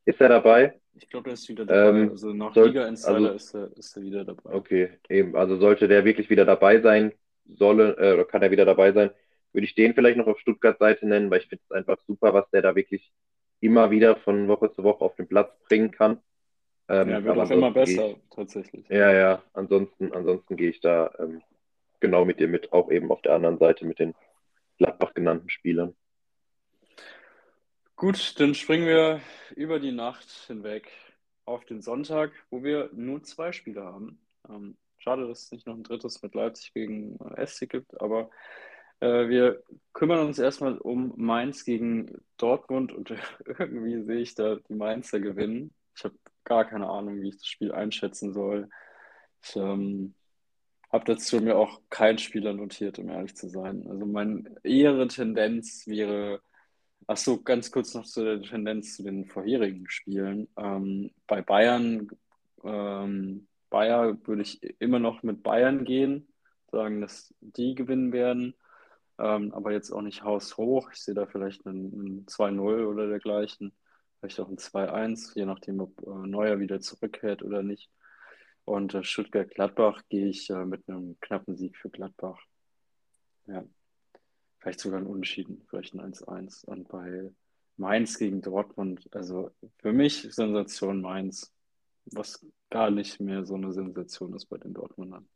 [0.06, 0.80] Ist er dabei?
[0.94, 2.00] Ich glaube, der ist wieder dabei.
[2.00, 4.54] Ähm, also nach soll, Liga Insider also, ist, er, ist er wieder dabei.
[4.54, 5.36] Okay, eben.
[5.36, 7.12] Also sollte der wirklich wieder dabei sein,
[7.44, 9.10] solle, äh, oder kann er wieder dabei sein,
[9.52, 12.48] würde ich den vielleicht noch auf Stuttgart-Seite nennen, weil ich finde es einfach super, was
[12.50, 13.12] der da wirklich
[13.60, 16.20] immer wieder von Woche zu Woche auf den Platz bringen kann.
[16.88, 18.88] Ähm, ja, wird auch immer besser, ich, tatsächlich.
[18.88, 21.42] Ja, ja, ansonsten, ansonsten gehe ich da ähm,
[22.00, 24.14] genau mit dir mit, auch eben auf der anderen Seite mit den
[24.78, 25.94] Gladbach genannten Spielern.
[27.96, 29.20] Gut, dann springen wir
[29.56, 30.92] über die Nacht hinweg
[31.44, 34.20] auf den Sonntag, wo wir nur zwei Spiele haben.
[34.48, 38.30] Ähm, schade, dass es nicht noch ein drittes mit Leipzig gegen äh, SC gibt, aber
[39.00, 43.10] äh, wir kümmern uns erstmal um Mainz gegen Dortmund und
[43.46, 45.74] irgendwie sehe ich da die Mainzer gewinnen.
[45.96, 48.70] Ich habe gar keine Ahnung, wie ich das Spiel einschätzen soll.
[49.42, 50.14] Ich ähm,
[50.90, 53.86] habe dazu mir auch keinen Spieler notiert, um ehrlich zu sein.
[53.86, 56.40] Also meine ehere Tendenz wäre
[57.08, 60.48] Ach so, ganz kurz noch zu der Tendenz zu den vorherigen Spielen.
[60.56, 62.08] Ähm, bei Bayern,
[62.64, 66.26] ähm, Bayer würde ich immer noch mit Bayern gehen,
[66.72, 68.54] sagen, dass die gewinnen werden,
[69.18, 70.90] ähm, aber jetzt auch nicht haushoch.
[70.92, 73.72] Ich sehe da vielleicht einen, einen 2-0 oder dergleichen,
[74.18, 77.90] vielleicht auch ein 2-1, je nachdem, ob äh, Neuer wieder zurückkehrt oder nicht.
[78.64, 82.40] Und äh, Stuttgart-Gladbach gehe ich äh, mit einem knappen Sieg für Gladbach.
[83.46, 83.64] Ja.
[84.58, 86.64] Vielleicht sogar ein Unentschieden, vielleicht ein 1-1.
[86.64, 87.30] Und bei
[87.76, 91.54] Mainz gegen Dortmund, also für mich Sensation Mainz,
[92.06, 95.28] was gar nicht mehr so eine Sensation ist bei den Dortmundern.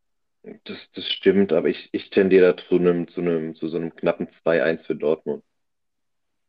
[0.65, 4.29] Das, das stimmt, aber ich, ich tendiere zu einem, zu einem, zu so einem knappen
[4.45, 5.45] 2-1 für Dortmund.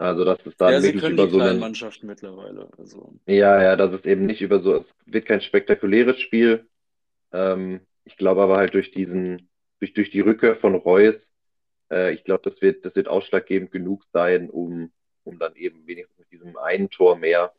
[0.02, 2.70] Also, dass es dann Ja, wirklich können über die so kleinen einen, Mannschaften mittlerweile.
[2.76, 6.68] Also, ja, ja, dass es eben nicht über so, es wird kein spektakuläres Spiel.
[7.32, 9.48] Ähm, ich glaube aber halt durch diesen,
[9.80, 11.14] durch, durch die Rückkehr von Reus,
[11.92, 14.92] äh, ich glaube, das wird, das wird ausschlaggebend genug sein, um,
[15.24, 17.54] um dann eben wenigstens mit diesem einen Tor mehr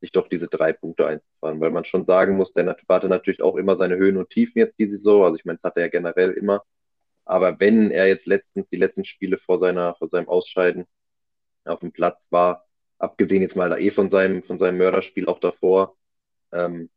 [0.00, 3.56] sich doch diese drei Punkte einzufahren, weil man schon sagen muss, der hatte natürlich auch
[3.56, 5.24] immer seine Höhen und Tiefen jetzt diese Saison.
[5.24, 6.64] Also ich meine, das hat er ja generell immer.
[7.26, 10.86] Aber wenn er jetzt letztens die letzten Spiele vor seiner, vor seinem Ausscheiden
[11.64, 12.66] auf dem Platz war,
[12.98, 15.96] abgesehen jetzt mal da eh von seinem, von seinem Mörderspiel auch davor,
[16.52, 16.90] ähm,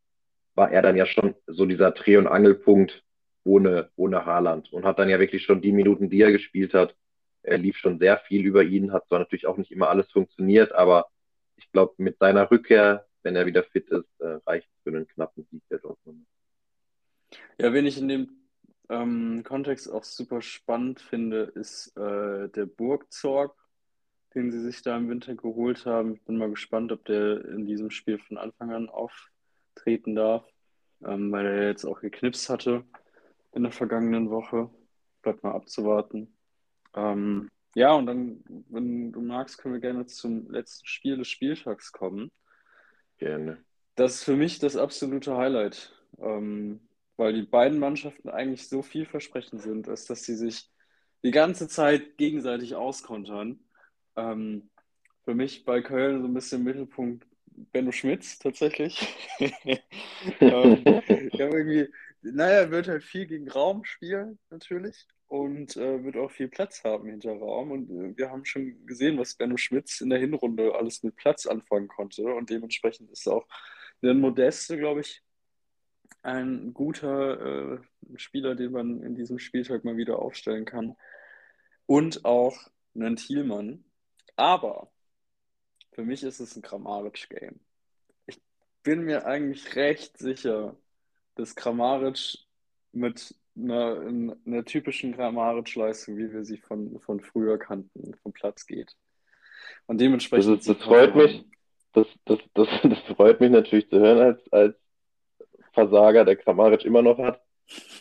[0.54, 3.04] war er dann ja schon so dieser Dreh- und Angelpunkt
[3.44, 6.96] ohne, ohne Haaland und hat dann ja wirklich schon die Minuten, die er gespielt hat,
[7.42, 10.72] er lief schon sehr viel über ihn, hat zwar natürlich auch nicht immer alles funktioniert,
[10.72, 11.06] aber
[11.56, 15.06] ich glaube, mit seiner Rückkehr, wenn er wieder fit ist, äh, reicht es für einen
[15.06, 16.26] knappen Sieg der Dortmund.
[17.58, 18.28] ja, wen ich in dem
[18.88, 23.54] ähm, Kontext auch super spannend finde, ist äh, der Burgzorg,
[24.34, 26.14] den sie sich da im Winter geholt haben.
[26.14, 30.44] Ich bin mal gespannt, ob der in diesem Spiel von Anfang an auftreten darf,
[31.04, 32.84] ähm, weil er jetzt auch geknipst hatte
[33.52, 34.70] in der vergangenen Woche.
[35.22, 36.36] Bleibt mal abzuwarten.
[36.94, 41.92] Ähm, ja, und dann, wenn du magst, können wir gerne zum letzten Spiel des Spieltags
[41.92, 42.30] kommen.
[43.18, 43.62] Gerne.
[43.96, 46.80] Das ist für mich das absolute Highlight, ähm,
[47.16, 50.70] weil die beiden Mannschaften eigentlich so vielversprechend sind, als dass sie sich
[51.22, 53.60] die ganze Zeit gegenseitig auskontern.
[54.16, 54.70] Ähm,
[55.24, 57.26] für mich bei Köln so ein bisschen Mittelpunkt
[57.72, 59.14] Benno Schmitz tatsächlich.
[60.40, 61.88] ähm, ich irgendwie,
[62.22, 65.06] naja, wird halt viel gegen Raum spielen, natürlich.
[65.28, 67.72] Und äh, wird auch viel Platz haben hinter Raum.
[67.72, 71.46] Und äh, wir haben schon gesehen, was Benno Schmitz in der Hinrunde alles mit Platz
[71.46, 72.22] anfangen konnte.
[72.22, 73.46] Und dementsprechend ist auch
[74.02, 75.22] der Modeste, glaube ich,
[76.22, 77.78] ein guter äh,
[78.16, 80.96] Spieler, den man in diesem Spieltag mal wieder aufstellen kann.
[81.86, 82.56] Und auch
[82.94, 83.85] einen Thielmann.
[84.36, 84.90] Aber
[85.92, 87.58] für mich ist es ein Kramaric-Game.
[88.26, 88.38] Ich
[88.82, 90.76] bin mir eigentlich recht sicher,
[91.34, 92.38] dass Kramaric
[92.92, 94.00] mit einer,
[94.46, 98.94] einer typischen Kramaric-Leistung, wie wir sie von, von früher kannten, vom Platz geht.
[99.86, 101.44] Und Das, dementsprechend das sieht freut mich.
[101.92, 104.76] Das, das, das, das freut mich natürlich zu hören als, als
[105.72, 107.42] Versager, der Kramaric immer noch hat.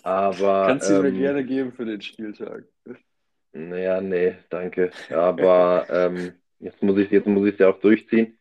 [0.04, 2.66] Aber Kannst du mir ähm, gerne geben für den Spieltag.
[3.56, 4.92] Naja, nee, danke.
[5.10, 8.38] Aber ähm, jetzt muss ich, jetzt muss ich es ja auch durchziehen.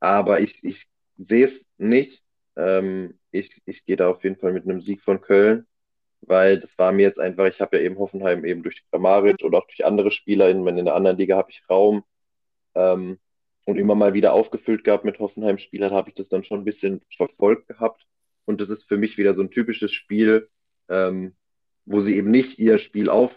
[0.00, 0.86] Aber ich, ich
[1.18, 2.22] sehe es nicht.
[2.56, 5.66] Ähm, ich, ich gehe da auf jeden Fall mit einem Sieg von Köln,
[6.22, 9.58] weil das war mir jetzt einfach, ich habe ja eben Hoffenheim eben durch Kramaric oder
[9.58, 12.04] auch durch andere Spieler, in, in der anderen Liga habe ich Raum
[12.74, 13.18] ähm,
[13.64, 17.02] und immer mal wieder aufgefüllt gehabt mit Hoffenheim-Spielern, habe ich das dann schon ein bisschen
[17.16, 18.06] verfolgt gehabt.
[18.46, 20.48] Und das ist für mich wieder so ein typisches Spiel,
[20.88, 21.34] ähm,
[21.86, 23.32] wo sie eben nicht ihr Spiel auf,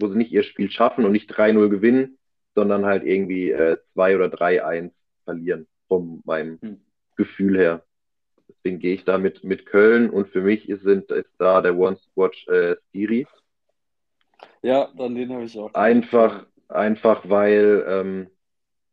[0.00, 2.18] wo sie nicht ihr Spiel schaffen und nicht 3-0 gewinnen,
[2.54, 4.92] sondern halt irgendwie äh, 2 oder 3-1
[5.24, 6.80] verlieren, von meinem Hm.
[7.16, 7.84] Gefühl her.
[8.48, 11.76] Deswegen gehe ich da mit, mit Köln und für mich ist, sind, ist da der
[11.76, 13.26] One-Watch äh, Skiri.
[14.62, 15.72] Ja, dann den habe ich auch.
[15.74, 18.26] Einfach, einfach weil, ähm,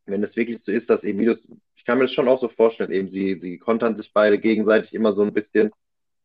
[0.06, 1.38] wenn es wirklich so ist, dass eben, du,
[1.76, 4.94] ich kann mir das schon auch so vorstellen, eben sie, sie kontern sich beide gegenseitig
[4.94, 5.72] immer so ein bisschen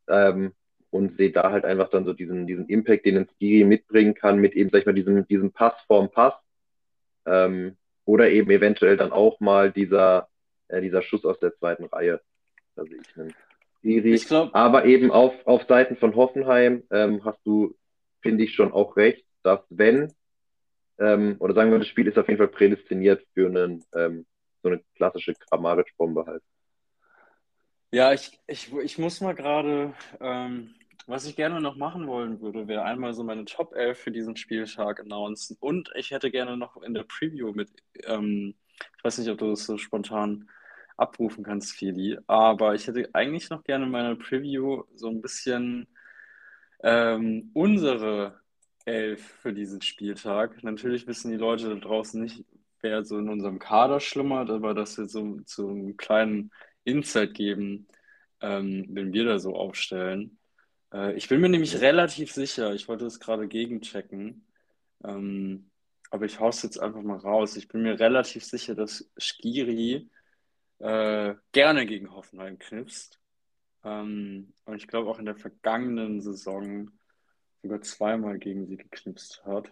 [0.09, 0.53] ähm,
[0.92, 4.38] und sehe da halt einfach dann so diesen, diesen Impact, den ein Skiri mitbringen kann,
[4.38, 6.35] mit eben, sag ich mal, diesem, diesem Pass vorm Pass.
[7.24, 10.28] Ähm, oder eben eventuell dann auch mal dieser,
[10.68, 12.20] äh, dieser Schuss aus der zweiten Reihe.
[12.76, 13.35] Da sehe ich einen
[13.78, 14.12] Skiri.
[14.12, 17.74] Ich glaube, Aber eben auf, auf Seiten von Hoffenheim ähm, hast du,
[18.20, 20.12] finde ich, schon auch recht, dass wenn,
[20.98, 24.26] ähm, oder sagen wir, das Spiel ist auf jeden Fall prädestiniert für einen, ähm,
[24.62, 26.42] so eine klassische Kramaric-Bombe halt.
[27.92, 30.74] ja, ich, ich, ich muss mal gerade, ähm,
[31.07, 34.37] was ich gerne noch machen wollen würde, wäre einmal so meine Top 11 für diesen
[34.37, 35.57] Spieltag announcen.
[35.61, 37.71] Und ich hätte gerne noch in der Preview mit,
[38.05, 38.55] ähm,
[38.99, 40.49] ich weiß nicht, ob du das so spontan
[40.97, 45.88] abrufen kannst, Feli, aber ich hätte eigentlich noch gerne in meiner Preview so ein bisschen
[46.83, 48.41] ähm, unsere
[48.85, 50.62] Elf für diesen Spieltag.
[50.62, 52.45] Natürlich wissen die Leute da draußen nicht,
[52.81, 56.51] wer so in unserem Kader schlummert, aber dass wir so, so einen kleinen
[56.85, 57.88] Insight geben,
[58.41, 60.38] ähm, wenn wir da so aufstellen.
[60.92, 64.46] Äh, ich bin mir nämlich relativ sicher, ich wollte es gerade gegenchecken,
[65.05, 65.70] ähm,
[66.11, 67.57] aber ich hau's jetzt einfach mal raus.
[67.57, 70.11] Ich bin mir relativ sicher, dass Skiri
[70.78, 73.18] äh, gerne gegen Hoffenheim knipst.
[73.85, 76.90] Ähm, und ich glaube auch in der vergangenen Saison
[77.62, 79.70] sogar zweimal gegen sie geknipst hat.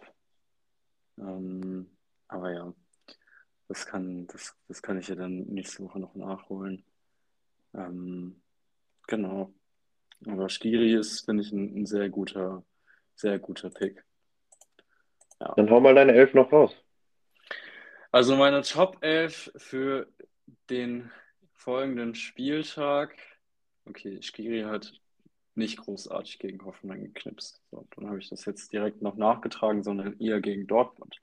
[1.17, 1.89] Ähm,
[2.27, 2.73] aber ja,
[3.67, 6.83] das kann, das, das kann ich ja dann nächste Woche noch nachholen.
[7.73, 8.41] Ähm,
[9.07, 9.53] genau.
[10.27, 12.63] Aber Skiri ist, finde ich, ein, ein sehr guter,
[13.15, 14.03] sehr guter Pick.
[15.39, 15.53] Ja.
[15.55, 16.75] Dann hau mal deine Elf noch raus.
[18.11, 20.07] Also meine Top 11 für
[20.69, 21.11] den
[21.53, 23.15] folgenden Spieltag.
[23.85, 24.93] Okay, Skiri hat
[25.55, 27.61] nicht großartig gegen Hoffenheim geknipst.
[27.71, 31.21] So, dann habe ich das jetzt direkt noch nachgetragen, sondern eher gegen Dortmund.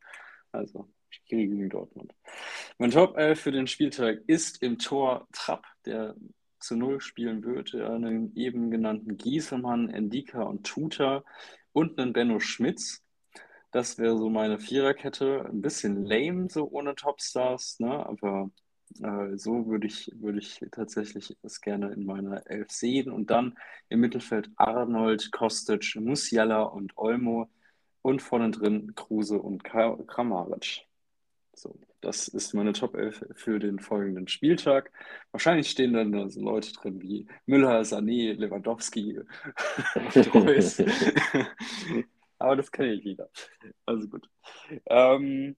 [0.52, 2.14] Also Skiri gegen Dortmund.
[2.78, 6.14] Mein Top 11 für den Spieltag ist im Tor Trapp, der
[6.60, 7.74] zu Null spielen wird.
[7.74, 11.24] Einen eben genannten Gieselmann, Endika und Tuta
[11.72, 13.02] und einen Benno Schmitz.
[13.70, 15.44] Das wäre so meine Viererkette.
[15.46, 18.06] Ein bisschen lame, so ohne Topstars, ne?
[18.06, 18.50] aber
[19.02, 23.10] äh, so würde ich, würde ich tatsächlich es gerne in meiner Elf sehen.
[23.10, 27.48] Und dann im Mittelfeld Arnold, Kostic, Musiala und Olmo
[28.02, 30.87] und vorne drin Kruse und Kramaric.
[31.58, 34.92] So, das ist meine Top 11 für den folgenden Spieltag.
[35.32, 39.18] Wahrscheinlich stehen dann da so Leute drin wie Müller, Sané, Lewandowski,
[40.34, 40.80] Reus.
[42.38, 43.28] Aber das kenne ich wieder.
[43.86, 44.28] Also gut.
[44.86, 45.56] Ähm,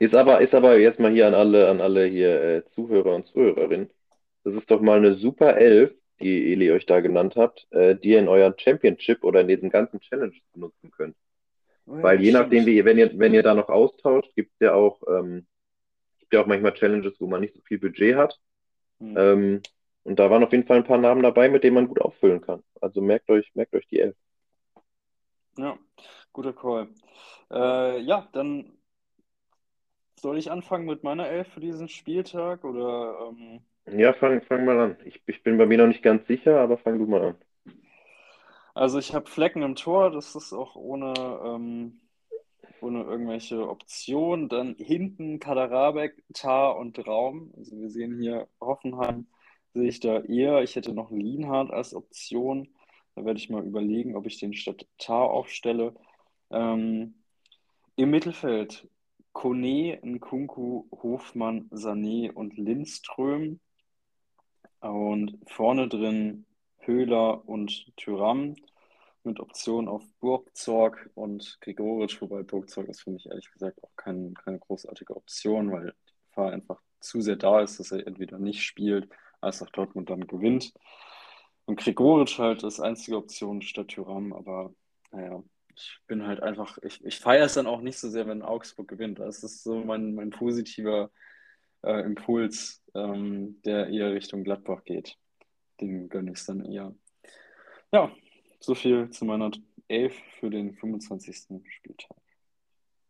[0.00, 3.28] ist aber, ist aber jetzt mal hier an alle, an alle hier äh, Zuhörer und
[3.28, 3.88] Zuhörerinnen.
[4.42, 8.10] Das ist doch mal eine super Elf, die Eli euch da genannt hat, äh, die
[8.10, 11.16] ihr in euren Championship oder in diesen ganzen Challenges benutzen könnt.
[12.00, 15.02] Weil je nachdem, wie, wenn ihr, wenn ihr da noch austauscht, gibt es ja auch,
[15.08, 15.46] ähm,
[16.18, 18.40] gibt ja auch manchmal Challenges, wo man nicht so viel Budget hat.
[18.98, 19.16] Hm.
[19.16, 19.62] Ähm,
[20.04, 22.40] und da waren auf jeden Fall ein paar Namen dabei, mit denen man gut auffüllen
[22.40, 22.62] kann.
[22.80, 24.16] Also merkt euch, merkt euch die Elf.
[25.58, 25.78] Ja,
[26.32, 26.88] guter Call.
[27.50, 28.72] Äh, ja, dann
[30.18, 33.28] soll ich anfangen mit meiner Elf für diesen Spieltag oder?
[33.28, 33.60] Ähm...
[33.98, 34.96] Ja, fang, fang mal an.
[35.04, 37.36] Ich, ich bin bei mir noch nicht ganz sicher, aber fang du mal an.
[38.74, 41.12] Also ich habe Flecken im Tor, das ist auch ohne,
[41.44, 42.00] ähm,
[42.80, 44.48] ohne irgendwelche Optionen.
[44.48, 47.52] Dann hinten Kaderabek, Tar und Raum.
[47.56, 49.26] Also wir sehen hier Hoffenheim,
[49.74, 50.62] sehe ich da eher.
[50.62, 52.68] Ich hätte noch Lienhardt als Option.
[53.14, 55.94] Da werde ich mal überlegen, ob ich den statt Tar aufstelle.
[56.50, 57.14] Ähm,
[57.96, 58.88] Im Mittelfeld
[59.32, 63.60] Kone, Nkunku, Hofmann, Sané und Lindström.
[64.80, 66.46] Und vorne drin
[66.82, 68.54] Höhler und Tyram
[69.24, 74.34] mit Option auf Burgzorg und Gregoritsch, wobei Burgzorg ist für mich ehrlich gesagt auch kein,
[74.34, 78.62] keine großartige Option, weil die Gefahr einfach zu sehr da ist, dass er entweder nicht
[78.62, 79.08] spielt,
[79.40, 80.72] als auch Dortmund dann gewinnt.
[81.64, 84.74] Und Gregoritsch halt ist einzige Option statt Tyram, aber
[85.12, 85.42] naja,
[85.74, 88.88] ich bin halt einfach, ich, ich feiere es dann auch nicht so sehr, wenn Augsburg
[88.88, 89.18] gewinnt.
[89.18, 91.10] Das ist so mein, mein positiver
[91.82, 95.16] äh, Impuls, ähm, der eher Richtung Gladbach geht.
[95.82, 96.94] Den gönne ich es dann eher.
[97.92, 98.10] Ja,
[98.60, 99.50] so viel zu meiner
[99.88, 101.60] 11 für den 25.
[101.68, 102.16] Spieltag.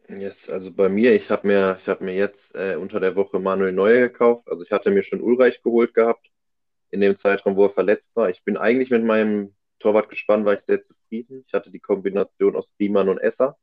[0.08, 3.72] Yes, also bei mir, ich habe mir, ich mir jetzt äh, unter der Woche Manuel
[3.72, 4.48] Neuer gekauft.
[4.48, 6.26] Also ich hatte mir schon Ulreich geholt gehabt
[6.90, 8.30] in dem Zeitraum, wo er verletzt war.
[8.30, 11.44] Ich bin eigentlich mit meinem Torwart gespannt, war ich sehr zufrieden.
[11.46, 13.58] Ich hatte die Kombination aus Riemann und Esser.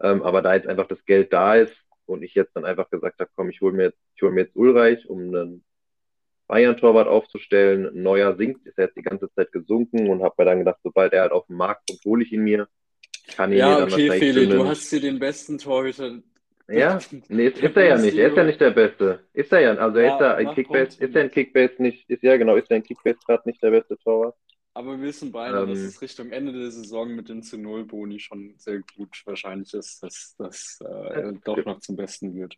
[0.00, 3.18] Ähm, aber da jetzt einfach das Geld da ist und ich jetzt dann einfach gesagt
[3.18, 5.64] habe, komm, ich hole mir jetzt, ich hole mir jetzt Ulreich, um einen
[6.48, 7.90] Bayern-Torwart aufzustellen.
[8.02, 11.22] Neuer sinkt, ist jetzt die ganze Zeit gesunken und habe mir dann gedacht, sobald er
[11.22, 12.66] halt auf dem Markt kommt, hole ich ihn mir.
[13.36, 16.18] Kann ihn ja, okay, Feli, du hast hier den besten Torhüter
[16.70, 18.16] ja, nee, ist, ist er ja nicht.
[18.18, 19.26] Er ist ja nicht der Beste.
[19.32, 22.22] Ist er ja, also er ist ja in Kickbase, ist er in Kickbase nicht, ist
[22.22, 24.36] ja genau, ist er in Kickbase gerade nicht der beste Torwart.
[24.74, 27.86] Aber wir wissen beide, ähm, dass es Richtung Ende der Saison mit den zu Null
[27.86, 32.54] Boni schon sehr gut wahrscheinlich ist, dass das äh, doch noch zum Besten wird.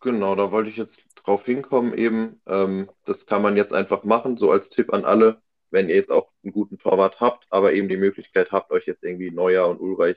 [0.00, 2.40] Genau, da wollte ich jetzt drauf hinkommen eben.
[2.46, 6.10] Ähm, das kann man jetzt einfach machen, so als Tipp an alle, wenn ihr jetzt
[6.10, 9.80] auch einen guten Torwart habt, aber eben die Möglichkeit habt, euch jetzt irgendwie Neuer und
[9.80, 10.16] Ulreich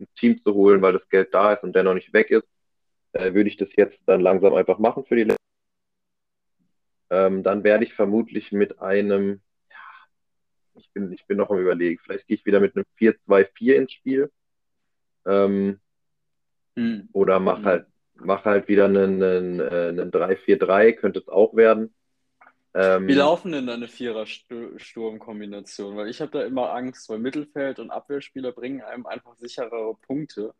[0.00, 2.46] ein Team zu holen, weil das Geld da ist und der noch nicht weg ist
[3.14, 5.42] äh, würde ich das jetzt dann langsam einfach machen für die letzten.
[7.10, 9.76] Ähm, dann werde ich vermutlich mit einem, ja,
[10.74, 13.92] ich bin, ich bin noch am überlegen, vielleicht gehe ich wieder mit einem 4-2-4 ins
[13.92, 14.32] Spiel.
[15.26, 15.80] Ähm,
[16.76, 17.08] hm.
[17.12, 17.64] Oder mach hm.
[17.64, 21.94] halt, mach halt wieder einen, einen, äh, einen 3-4-3, könnte es auch werden.
[22.74, 25.96] Ähm, Wie laufen denn deine Vierer-Sturm-Kombination?
[25.96, 30.52] Weil ich habe da immer Angst, weil Mittelfeld und Abwehrspieler bringen einem einfach sicherere Punkte.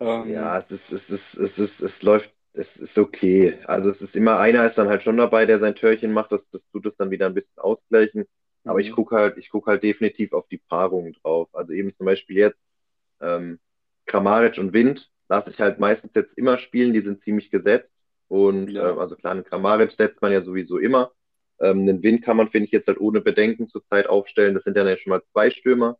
[0.00, 3.58] Ähm, ja, es ist, es ist, es ist, es läuft, es ist okay.
[3.66, 6.40] Also es ist immer einer ist dann halt schon dabei, der sein Törchen macht, das,
[6.52, 8.24] das tut es dann wieder ein bisschen ausgleichen.
[8.64, 8.94] Aber ich mhm.
[8.94, 11.50] gucke halt, ich gucke halt definitiv auf die Paarungen drauf.
[11.52, 12.58] Also eben zum Beispiel jetzt
[13.20, 13.60] ähm,
[14.06, 17.90] Kramaric und Wind lasse ich halt meistens jetzt immer spielen, die sind ziemlich gesetzt.
[18.28, 18.90] Und ja.
[18.90, 21.12] ähm, also klar, einen Kramaric setzt man ja sowieso immer.
[21.60, 24.54] Ähm, einen Wind kann man, finde ich, jetzt halt ohne Bedenken zurzeit aufstellen.
[24.54, 25.98] Das sind ja schon mal zwei Stürmer.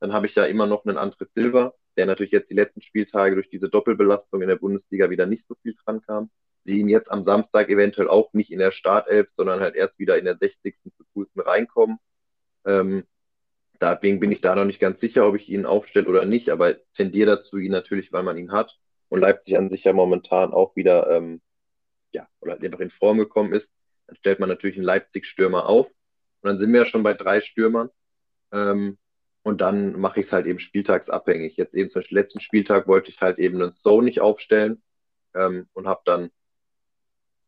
[0.00, 3.34] Dann habe ich ja immer noch einen André Silva, der natürlich jetzt die letzten Spieltage
[3.34, 6.30] durch diese Doppelbelastung in der Bundesliga wieder nicht so viel dran kam.
[6.64, 10.18] Sie ihn jetzt am Samstag eventuell auch nicht in der Startelf, sondern halt erst wieder
[10.18, 10.74] in der 60.
[10.96, 11.98] zu frühesten reinkommen.
[12.64, 13.04] Ähm,
[13.80, 16.76] deswegen bin ich da noch nicht ganz sicher, ob ich ihn aufstelle oder nicht, aber
[16.94, 18.76] tendiere dazu, ihn natürlich, weil man ihn hat.
[19.08, 21.40] und Leipzig an sich ja momentan auch wieder, ähm,
[22.12, 23.68] ja, oder einfach in Form gekommen ist,
[24.06, 25.86] dann stellt man natürlich einen Leipzig-Stürmer auf.
[25.86, 27.90] Und dann sind wir ja schon bei drei Stürmern.
[28.52, 28.98] Ähm,
[29.42, 31.56] und dann mache ich es halt eben spieltagsabhängig.
[31.56, 34.82] Jetzt eben zum letzten Spieltag wollte ich halt eben einen So nicht aufstellen
[35.34, 36.30] ähm, und habe dann,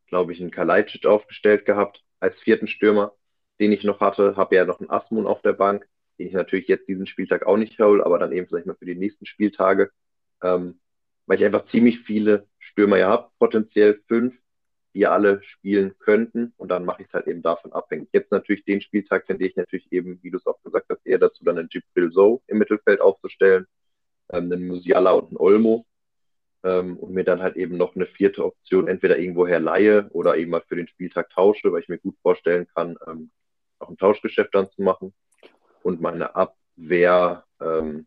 [0.07, 3.15] glaube ich, einen Kalajdzic aufgestellt gehabt als vierten Stürmer,
[3.59, 4.37] den ich noch hatte.
[4.37, 5.89] Habe ja noch einen Asmun auf der Bank,
[6.19, 8.87] den ich natürlich jetzt diesen Spieltag auch nicht hole, aber dann eben vielleicht mal für
[8.87, 9.91] die nächsten Spieltage.
[10.43, 10.81] Ähm,
[11.29, 14.35] weil ich einfach ziemlich viele Stürmer ja habe, potenziell fünf,
[14.95, 18.09] die alle spielen könnten und dann mache ich es halt eben davon abhängig.
[18.13, 21.19] Jetzt natürlich den Spieltag tendiere ich natürlich eben, wie du es auch gesagt hast, eher
[21.19, 23.67] dazu, dann einen Jibril So im Mittelfeld aufzustellen,
[24.31, 25.87] ähm, einen Musiala und einen Olmo
[26.65, 30.51] ähm, und mir dann halt eben noch eine vierte Option entweder irgendwoher leihe oder eben
[30.51, 33.31] mal für den Spieltag tausche, weil ich mir gut vorstellen kann, ähm,
[33.81, 35.13] auch ein Tauschgeschäft dann zu machen
[35.83, 38.07] und meine Abwehr ähm,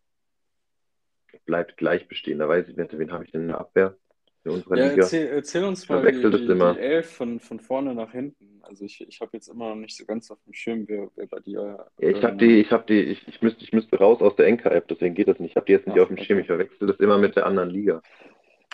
[1.46, 2.40] bleibt gleich bestehen.
[2.40, 3.98] Da weiß ich nicht, wen habe ich denn in der Abwehr?
[4.44, 5.04] In unserer ja, Liga.
[5.04, 8.60] Erzähl, erzähl uns mal die, die, die Elf von, von vorne nach hinten.
[8.64, 11.28] Also ich, ich habe jetzt immer noch nicht so ganz auf dem Schirm, wer, wer
[11.28, 11.86] bei dir.
[12.00, 14.48] Ja, ich habe die, ich habe die, ich, ich, müsste, ich müsste raus aus der
[14.48, 15.52] Enker-App, deswegen geht das nicht.
[15.52, 17.46] Ich habe die jetzt nicht Ach, auf dem Schirm, ich verwechsel das immer mit der
[17.46, 18.02] anderen Liga.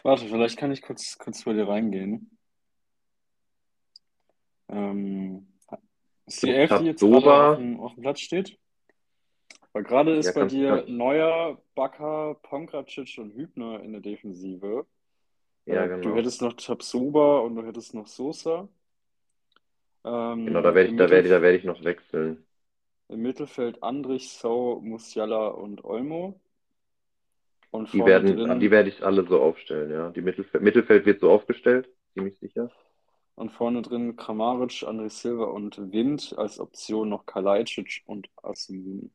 [0.03, 2.31] Warte, vielleicht kann ich kurz, kurz bei dir reingehen.
[4.69, 5.47] Ähm,
[6.25, 8.57] ist die Elf, die jetzt auf dem, auf dem Platz steht?
[9.77, 14.87] Weil gerade ist ja, bei dir Neuer, Bakker, Pongracic und Hübner in der Defensive.
[15.67, 16.01] Ja, äh, genau.
[16.01, 18.67] Du hättest noch Tabsoba und du hättest noch Sosa.
[20.03, 22.43] Ähm, genau, da werde ich, da werde, da werde ich noch wechseln.
[23.09, 26.41] Im Mittelfeld Andrich, So, Musiala und Olmo.
[27.69, 30.09] Und die, werden, drin, die werde ich alle so aufstellen, ja.
[30.09, 32.71] Die Mittelfeld, Mittelfeld wird so aufgestellt, ziemlich sicher.
[33.35, 39.11] Und vorne drin Kramaric, André Silva und Wind als Option noch Kalajdzic und Asmun.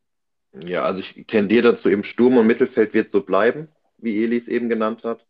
[0.54, 4.68] Ja, also ich tendiere dazu, eben Sturm und Mittelfeld wird so bleiben, wie Elis eben
[4.68, 5.24] genannt hat.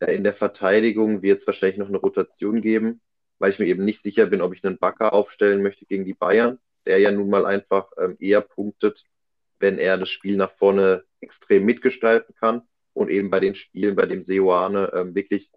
[0.00, 3.00] In der Verteidigung wird es wahrscheinlich noch eine Rotation geben,
[3.38, 6.14] weil ich mir eben nicht sicher bin, ob ich einen Backer aufstellen möchte gegen die
[6.14, 9.04] Bayern, der ja nun mal einfach ähm, eher punktet,
[9.58, 12.62] wenn er das Spiel nach vorne extrem mitgestalten kann
[12.94, 15.50] und eben bei den Spielen, bei dem Seoane ähm, wirklich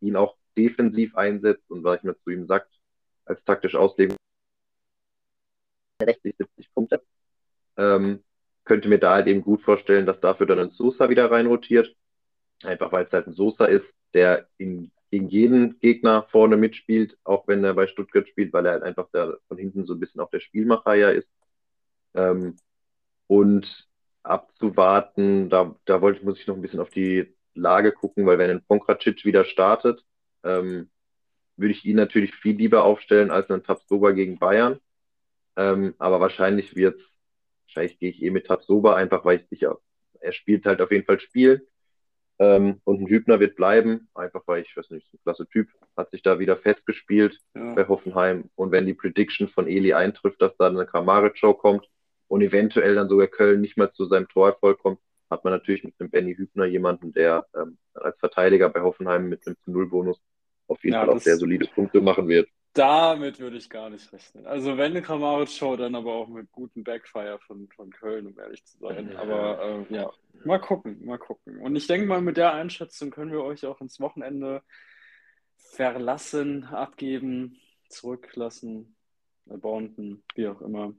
[0.00, 2.70] ihn auch defensiv einsetzt und was ich mir zu ihm sagt,
[3.24, 4.16] als taktisch Auslegung
[6.00, 7.02] 60, 70 Punkte.
[7.76, 8.22] Ähm,
[8.68, 11.96] könnte mir da halt eben gut vorstellen, dass dafür dann ein Sosa wieder reinrotiert.
[12.62, 17.48] Einfach weil es halt ein Sosa ist, der in, gegen jeden Gegner vorne mitspielt, auch
[17.48, 20.20] wenn er bei Stuttgart spielt, weil er halt einfach der, von hinten so ein bisschen
[20.20, 21.28] auch der Spielmacher ja ist.
[22.14, 22.56] Ähm,
[23.26, 23.88] und
[24.22, 28.50] abzuwarten, da, da wollte, muss ich noch ein bisschen auf die Lage gucken, weil wenn
[28.50, 30.04] ein Ponkracic wieder startet,
[30.44, 30.90] ähm,
[31.56, 34.78] würde ich ihn natürlich viel lieber aufstellen als einen Tabsoba gegen Bayern.
[35.56, 37.07] Ähm, aber wahrscheinlich wird es
[37.68, 39.78] Wahrscheinlich gehe ich eh mit Tabsoba, einfach weil ich sicher,
[40.20, 41.68] er spielt halt auf jeden Fall Spiel.
[42.40, 46.10] Ähm, und ein Hübner wird bleiben, einfach weil ich, weiß nicht, ein klasse Typ, hat
[46.10, 47.74] sich da wieder festgespielt ja.
[47.74, 48.48] bei Hoffenheim.
[48.54, 51.88] Und wenn die Prediction von Eli eintrifft, dass da eine Kramaric-Show kommt
[52.28, 55.00] und eventuell dann sogar Köln nicht mehr zu seinem Torerfolg kommt,
[55.30, 59.46] hat man natürlich mit dem Benny Hübner jemanden, der ähm, als Verteidiger bei Hoffenheim mit
[59.46, 60.18] einem Null-Bonus
[60.68, 62.48] auf jeden ja, Fall auch sehr solide Punkte machen wird.
[62.74, 64.46] Damit würde ich gar nicht rechnen.
[64.46, 68.64] Also wenn eine Kramaric-Show, dann aber auch mit gutem Backfire von, von Köln, um ehrlich
[68.64, 69.16] zu sein.
[69.16, 70.10] Aber äh, ja,
[70.44, 71.60] mal gucken, mal gucken.
[71.60, 74.62] Und ich denke mal, mit der Einschätzung können wir euch auch ins Wochenende
[75.56, 78.96] verlassen, abgeben, zurücklassen,
[79.46, 80.94] erbonden, wie auch immer.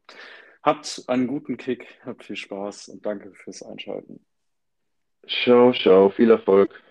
[0.64, 4.26] Habt einen guten Kick, habt viel Spaß und danke fürs Einschalten.
[5.28, 6.82] Ciao, ciao, viel Erfolg.